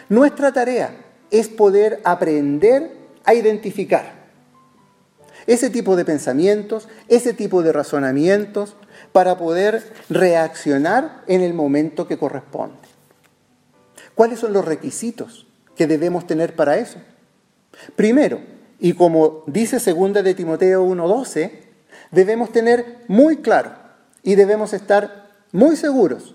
Nuestra 0.09 0.53
tarea 0.53 0.97
es 1.31 1.49
poder 1.49 2.01
aprender 2.05 2.93
a 3.25 3.35
identificar 3.35 4.15
ese 5.47 5.71
tipo 5.71 5.97
de 5.97 6.05
pensamientos, 6.05 6.89
ese 7.09 7.33
tipo 7.33 7.63
de 7.63 7.73
razonamientos, 7.73 8.77
para 9.13 9.39
poder 9.39 9.93
reaccionar 10.09 11.23
en 11.27 11.41
el 11.41 11.55
momento 11.55 12.09
que 12.09 12.19
corresponde. 12.19 12.77
¿Cuáles 14.15 14.41
son 14.41 14.53
los 14.53 14.65
requisitos 14.65 15.47
que 15.77 15.87
debemos 15.87 16.27
tener 16.27 16.57
para 16.57 16.79
eso? 16.79 16.99
Primero, 17.95 18.41
y 18.79 18.95
como 18.95 19.45
dice 19.47 19.79
segunda 19.79 20.23
de 20.23 20.35
Timoteo 20.35 20.85
1:12, 20.85 21.66
debemos 22.17 22.51
tener 22.51 23.05
muy 23.09 23.37
claro 23.37 23.73
y 24.23 24.37
debemos 24.37 24.73
estar 24.73 25.29
muy 25.53 25.77
seguros 25.77 26.35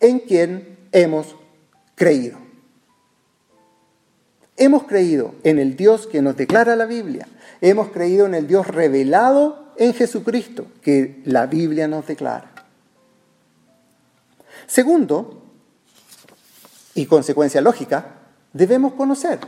en 0.00 0.18
quién 0.18 0.76
hemos 0.90 1.36
creído. 1.94 2.36
Hemos 4.56 4.82
creído 4.84 5.36
en 5.44 5.60
el 5.60 5.76
Dios 5.76 6.08
que 6.08 6.20
nos 6.20 6.36
declara 6.36 6.74
la 6.74 6.86
Biblia, 6.86 7.28
hemos 7.60 7.90
creído 7.90 8.26
en 8.26 8.34
el 8.34 8.48
Dios 8.48 8.66
revelado 8.66 9.72
en 9.76 9.94
Jesucristo 9.94 10.66
que 10.82 11.22
la 11.26 11.46
Biblia 11.46 11.86
nos 11.86 12.08
declara. 12.08 12.50
Segundo, 14.66 15.44
y 16.94 17.06
consecuencia 17.06 17.60
lógica, 17.60 18.16
debemos 18.52 18.94
conocer 18.94 19.38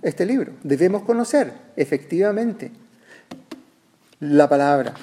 este 0.00 0.24
libro, 0.24 0.52
debemos 0.62 1.02
conocer 1.02 1.52
efectivamente 1.76 2.72
la 4.20 4.48
palabra. 4.48 4.94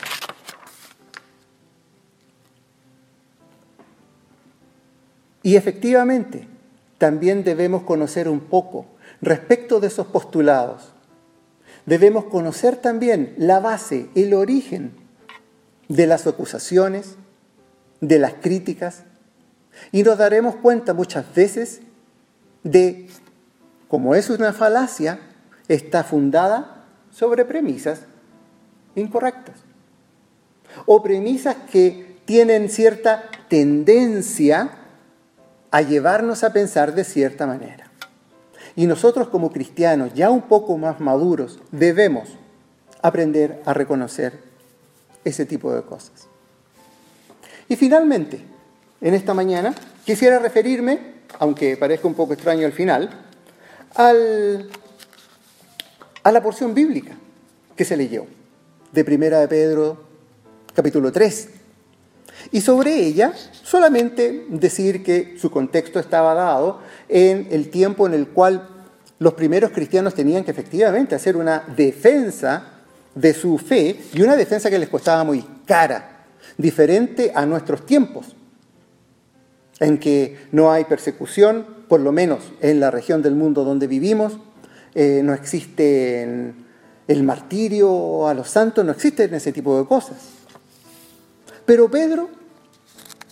Y 5.43 5.55
efectivamente, 5.55 6.47
también 6.97 7.43
debemos 7.43 7.83
conocer 7.83 8.29
un 8.29 8.41
poco 8.41 8.85
respecto 9.21 9.79
de 9.79 9.87
esos 9.87 10.07
postulados 10.07 10.93
debemos 11.85 12.25
conocer 12.25 12.77
también 12.77 13.33
la 13.37 13.59
base, 13.59 14.09
el 14.15 14.33
origen 14.33 14.93
de 15.87 16.07
las 16.07 16.27
acusaciones, 16.27 17.15
de 17.99 18.19
las 18.19 18.33
críticas, 18.35 19.03
y 19.91 20.03
nos 20.03 20.17
daremos 20.17 20.55
cuenta 20.55 20.93
muchas 20.93 21.33
veces 21.33 21.81
de, 22.63 23.09
como 23.87 24.15
es 24.15 24.29
una 24.29 24.53
falacia, 24.53 25.19
está 25.67 26.03
fundada 26.03 26.85
sobre 27.11 27.45
premisas 27.45 28.05
incorrectas, 28.95 29.55
o 30.85 31.01
premisas 31.01 31.55
que 31.71 32.17
tienen 32.25 32.69
cierta 32.69 33.29
tendencia 33.49 34.71
a 35.71 35.81
llevarnos 35.81 36.43
a 36.43 36.53
pensar 36.53 36.93
de 36.93 37.03
cierta 37.03 37.45
manera. 37.47 37.91
Y 38.75 38.87
nosotros 38.87 39.27
como 39.27 39.51
cristianos, 39.51 40.13
ya 40.13 40.29
un 40.29 40.43
poco 40.43 40.77
más 40.77 40.99
maduros, 40.99 41.59
debemos 41.71 42.29
aprender 43.01 43.61
a 43.65 43.73
reconocer 43.73 44.39
ese 45.25 45.45
tipo 45.45 45.73
de 45.73 45.81
cosas. 45.81 46.27
Y 47.67 47.75
finalmente, 47.75 48.41
en 49.01 49.13
esta 49.13 49.33
mañana, 49.33 49.73
quisiera 50.05 50.39
referirme, 50.39 50.99
aunque 51.39 51.77
parezca 51.77 52.07
un 52.07 52.13
poco 52.13 52.33
extraño 52.33 52.65
al 52.65 52.73
final, 52.73 53.09
al, 53.95 54.69
a 56.23 56.31
la 56.31 56.41
porción 56.41 56.73
bíblica 56.73 57.15
que 57.75 57.85
se 57.85 57.97
leyó 57.97 58.25
de 58.91 59.05
Primera 59.05 59.39
de 59.39 59.47
Pedro, 59.47 59.97
capítulo 60.73 61.11
3. 61.11 61.49
Y 62.51 62.61
sobre 62.61 62.95
ella, 62.95 63.33
solamente 63.63 64.45
decir 64.49 65.03
que 65.03 65.37
su 65.39 65.51
contexto 65.51 65.99
estaba 65.99 66.33
dado 66.33 66.79
en 67.07 67.47
el 67.51 67.69
tiempo 67.69 68.07
en 68.07 68.13
el 68.13 68.27
cual 68.27 68.67
los 69.19 69.33
primeros 69.33 69.71
cristianos 69.71 70.15
tenían 70.15 70.43
que 70.43 70.51
efectivamente 70.51 71.15
hacer 71.15 71.37
una 71.37 71.63
defensa 71.75 72.81
de 73.13 73.33
su 73.33 73.57
fe 73.57 73.99
y 74.13 74.21
una 74.21 74.35
defensa 74.35 74.69
que 74.69 74.79
les 74.79 74.89
costaba 74.89 75.23
muy 75.23 75.45
cara, 75.65 76.25
diferente 76.57 77.31
a 77.33 77.45
nuestros 77.45 77.85
tiempos, 77.85 78.35
en 79.79 79.97
que 79.99 80.37
no 80.51 80.71
hay 80.71 80.85
persecución, 80.85 81.65
por 81.87 81.99
lo 81.99 82.11
menos 82.11 82.51
en 82.61 82.79
la 82.79 82.91
región 82.91 83.21
del 83.21 83.35
mundo 83.35 83.63
donde 83.63 83.87
vivimos, 83.87 84.39
eh, 84.95 85.21
no 85.23 85.33
existe 85.33 86.53
el 87.07 87.23
martirio 87.23 88.27
a 88.27 88.33
los 88.33 88.49
santos, 88.49 88.85
no 88.85 88.91
existen 88.91 89.33
ese 89.33 89.51
tipo 89.51 89.77
de 89.77 89.85
cosas. 89.85 90.17
Pero 91.65 91.89
Pedro 91.89 92.29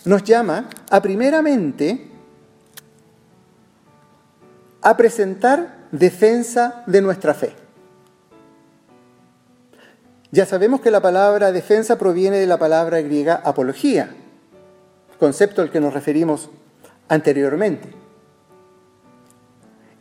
nos 0.05 0.24
llama 0.24 0.70
a 0.89 1.01
primeramente 1.01 2.09
a 4.82 4.95
presentar 4.95 5.88
defensa 5.91 6.84
de 6.86 7.01
nuestra 7.01 7.34
fe. 7.34 7.53
Ya 10.32 10.45
sabemos 10.45 10.82
que 10.82 10.91
la 10.91 11.01
palabra 11.01 11.51
defensa 11.51 11.97
proviene 11.97 12.38
de 12.38 12.45
la 12.45 12.57
palabra 12.57 13.01
griega 13.01 13.41
apología, 13.43 14.15
concepto 15.20 15.61
al 15.61 15.72
que 15.72 15.80
nos 15.80 15.93
referimos 15.93 16.49
anteriormente. 17.07 17.89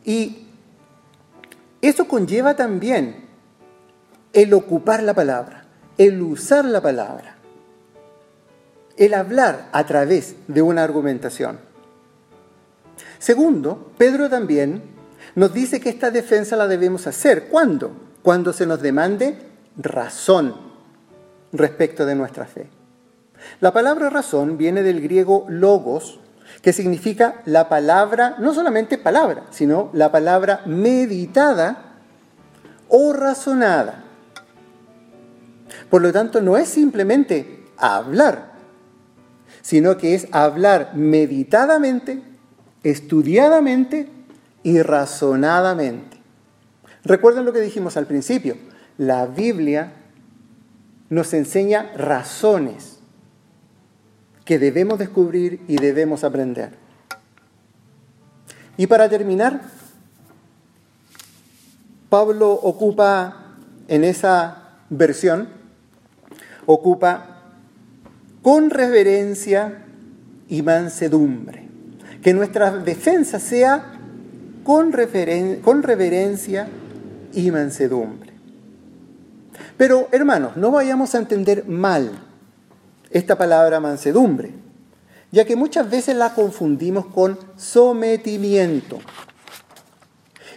Y 0.05 0.47
eso 1.81 2.07
conlleva 2.07 2.55
también 2.55 3.28
el 4.33 4.53
ocupar 4.53 5.03
la 5.03 5.13
palabra, 5.13 5.65
el 5.97 6.21
usar 6.21 6.65
la 6.65 6.81
palabra, 6.81 7.35
el 8.97 9.13
hablar 9.13 9.69
a 9.71 9.85
través 9.85 10.35
de 10.47 10.61
una 10.61 10.83
argumentación. 10.83 11.59
Segundo, 13.17 13.91
Pedro 13.97 14.29
también 14.29 14.81
nos 15.35 15.53
dice 15.53 15.79
que 15.79 15.89
esta 15.89 16.11
defensa 16.11 16.55
la 16.55 16.67
debemos 16.67 17.07
hacer. 17.07 17.47
¿Cuándo? 17.47 17.91
Cuando 18.21 18.53
se 18.53 18.65
nos 18.65 18.81
demande 18.81 19.37
razón 19.77 20.55
respecto 21.51 22.05
de 22.05 22.15
nuestra 22.15 22.45
fe. 22.45 22.69
La 23.61 23.71
palabra 23.71 24.09
razón 24.09 24.57
viene 24.57 24.83
del 24.83 25.01
griego 25.01 25.45
logos, 25.47 26.19
que 26.61 26.73
significa 26.73 27.41
la 27.45 27.69
palabra, 27.69 28.35
no 28.39 28.53
solamente 28.53 28.97
palabra, 28.97 29.45
sino 29.49 29.89
la 29.93 30.11
palabra 30.11 30.61
meditada 30.65 31.95
o 32.89 33.13
razonada. 33.13 34.03
Por 35.89 36.01
lo 36.01 36.11
tanto, 36.11 36.41
no 36.41 36.57
es 36.57 36.69
simplemente 36.69 37.65
hablar, 37.77 38.53
sino 39.61 39.97
que 39.97 40.15
es 40.15 40.27
hablar 40.31 40.91
meditadamente 40.95 42.21
estudiadamente 42.83 44.07
y 44.63 44.81
razonadamente. 44.81 46.17
Recuerden 47.03 47.45
lo 47.45 47.53
que 47.53 47.61
dijimos 47.61 47.97
al 47.97 48.05
principio, 48.05 48.55
la 48.97 49.25
Biblia 49.25 49.93
nos 51.09 51.33
enseña 51.33 51.91
razones 51.95 52.99
que 54.45 54.59
debemos 54.59 54.99
descubrir 54.99 55.61
y 55.67 55.77
debemos 55.77 56.23
aprender. 56.23 56.71
Y 58.77 58.87
para 58.87 59.09
terminar, 59.09 59.61
Pablo 62.09 62.51
ocupa 62.51 63.55
en 63.87 64.03
esa 64.03 64.79
versión, 64.89 65.49
ocupa 66.71 67.25
con 68.43 68.69
reverencia 68.69 69.85
y 70.47 70.61
mansedumbre. 70.61 71.67
Que 72.21 72.31
nuestra 72.31 72.69
defensa 72.69 73.39
sea 73.39 73.93
con, 74.63 74.93
con 75.63 75.83
reverencia 75.83 76.67
y 77.33 77.49
mansedumbre. 77.49 78.33
Pero 79.77 80.09
hermanos, 80.11 80.57
no 80.57 80.69
vayamos 80.69 81.15
a 81.15 81.17
entender 81.17 81.65
mal 81.65 82.11
esta 83.09 83.35
palabra 83.35 83.79
mansedumbre, 83.79 84.51
ya 85.31 85.45
que 85.45 85.55
muchas 85.55 85.89
veces 85.89 86.15
la 86.15 86.35
confundimos 86.35 87.07
con 87.07 87.39
sometimiento. 87.55 88.99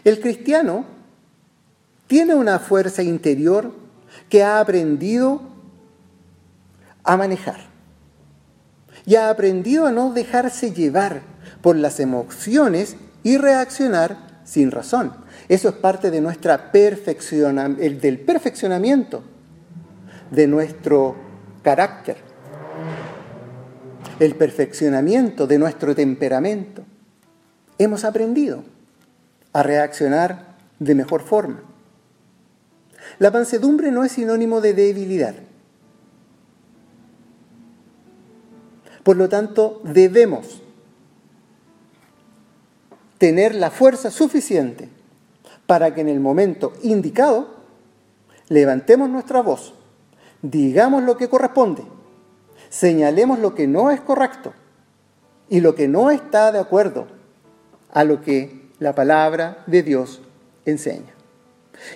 El 0.05 0.21
cristiano 0.21 0.85
tiene 2.07 2.35
una 2.35 2.59
fuerza 2.59 3.03
interior 3.03 3.73
que 4.29 4.43
ha 4.43 4.61
aprendido 4.61 5.52
a 7.05 7.17
manejar 7.17 7.73
y 9.07 9.17
ha 9.17 9.31
aprendido 9.31 9.87
a 9.87 9.93
no 9.93 10.13
dejarse 10.13 10.73
llevar 10.73 11.23
por 11.61 11.77
las 11.77 12.01
emociones 12.01 12.97
y 13.23 13.37
reaccionar 13.37 14.41
sin 14.45 14.71
razón. 14.71 15.13
Eso 15.49 15.69
es 15.69 15.75
parte 15.77 16.11
de 16.11 16.21
nuestra 16.21 16.71
del 16.73 18.21
perfeccionamiento 18.21 19.23
de 20.31 20.47
nuestro 20.47 21.15
carácter, 21.63 22.17
el 24.19 24.35
perfeccionamiento 24.35 25.47
de 25.47 25.59
nuestro 25.59 25.95
temperamento. 25.95 26.85
Hemos 27.79 28.05
aprendido 28.05 28.65
a 29.53 29.63
reaccionar 29.63 30.57
de 30.79 30.95
mejor 30.95 31.23
forma. 31.23 31.63
La 33.19 33.31
mansedumbre 33.31 33.91
no 33.91 34.05
es 34.05 34.13
sinónimo 34.13 34.61
de 34.61 34.73
debilidad. 34.73 35.35
Por 39.03 39.17
lo 39.17 39.29
tanto, 39.29 39.81
debemos 39.85 40.63
tener 43.19 43.55
la 43.55 43.71
fuerza 43.71 44.11
suficiente 44.11 44.89
para 45.67 45.95
que 45.95 46.01
en 46.01 46.09
el 46.09 46.21
momento 46.21 46.73
indicado 46.83 47.49
levantemos 48.49 49.09
nuestra 49.09 49.43
voz, 49.43 49.75
digamos 50.43 51.03
lo 51.03 51.17
que 51.17 51.29
corresponde, 51.29 51.85
señalemos 52.69 53.39
lo 53.39 53.55
que 53.55 53.67
no 53.67 53.91
es 53.91 54.01
correcto 54.01 54.53
y 55.49 55.61
lo 55.61 55.75
que 55.75 55.89
no 55.89 56.11
está 56.11 56.53
de 56.53 56.59
acuerdo 56.59 57.07
a 57.93 58.05
lo 58.05 58.23
que 58.23 58.71
la 58.79 58.95
palabra 58.95 59.63
de 59.67 59.83
Dios 59.83 60.21
enseña. 60.65 61.15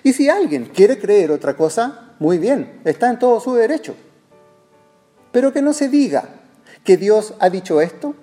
Y 0.03 0.13
si 0.13 0.29
alguien 0.29 0.67
quiere 0.67 0.99
creer 0.99 1.31
otra 1.31 1.57
cosa, 1.57 2.15
muy 2.19 2.39
bien, 2.39 2.81
está 2.85 3.11
en 3.11 3.19
todo 3.19 3.41
su 3.41 3.55
derecho. 3.55 3.95
Pero 5.33 5.53
que 5.53 5.63
no 5.63 5.73
se 5.73 5.89
diga 5.89 6.29
que 6.87 6.97
Dios 6.97 7.35
ha 7.41 7.51
dicho 7.51 7.83
esto 7.83 8.15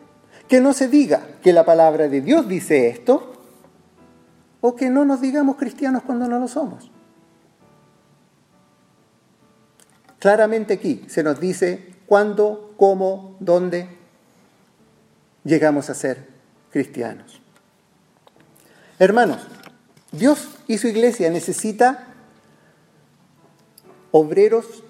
que 0.47 0.59
no 0.59 0.73
se 0.73 0.87
diga 0.87 1.27
que 1.43 1.53
la 1.53 1.65
palabra 1.65 2.07
de 2.07 2.21
Dios 2.21 2.47
dice 2.47 2.87
esto, 2.87 3.33
o 4.61 4.75
que 4.75 4.89
no 4.89 5.03
nos 5.03 5.19
digamos 5.21 5.57
cristianos 5.57 6.03
cuando 6.03 6.27
no 6.27 6.39
lo 6.39 6.47
somos. 6.47 6.89
Claramente 10.19 10.75
aquí 10.75 11.03
se 11.07 11.21
nos 11.21 11.39
dice 11.39 11.93
cuándo, 12.05 12.73
cómo, 12.77 13.35
dónde 13.39 13.89
llegamos 15.43 15.89
a 15.89 15.95
ser 15.95 16.27
cristianos. 16.71 17.41
Hermanos, 18.99 19.45
Dios 20.11 20.47
y 20.67 20.77
su 20.77 20.87
iglesia 20.87 21.29
necesita 21.29 22.07
obreros 24.11 24.82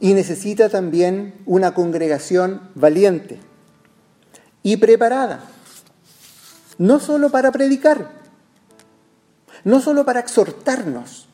y 0.00 0.14
necesita 0.14 0.68
también 0.68 1.34
una 1.46 1.74
congregación 1.74 2.70
valiente 2.74 3.38
y 4.62 4.76
preparada, 4.76 5.40
no 6.78 6.98
solo 6.98 7.30
para 7.30 7.52
predicar, 7.52 8.10
no 9.64 9.80
solo 9.80 10.04
para 10.04 10.20
exhortarnos 10.20 11.28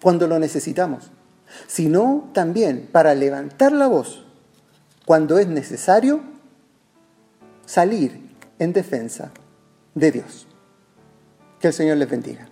cuando 0.00 0.26
lo 0.26 0.38
necesitamos, 0.38 1.10
sino 1.66 2.30
también 2.32 2.88
para 2.90 3.14
levantar 3.14 3.72
la 3.72 3.86
voz 3.86 4.24
cuando 5.04 5.38
es 5.38 5.48
necesario 5.48 6.20
salir 7.66 8.30
en 8.58 8.72
defensa 8.72 9.32
de 9.94 10.12
Dios. 10.12 10.46
Que 11.60 11.68
el 11.68 11.72
Señor 11.72 11.96
les 11.96 12.08
bendiga. 12.08 12.51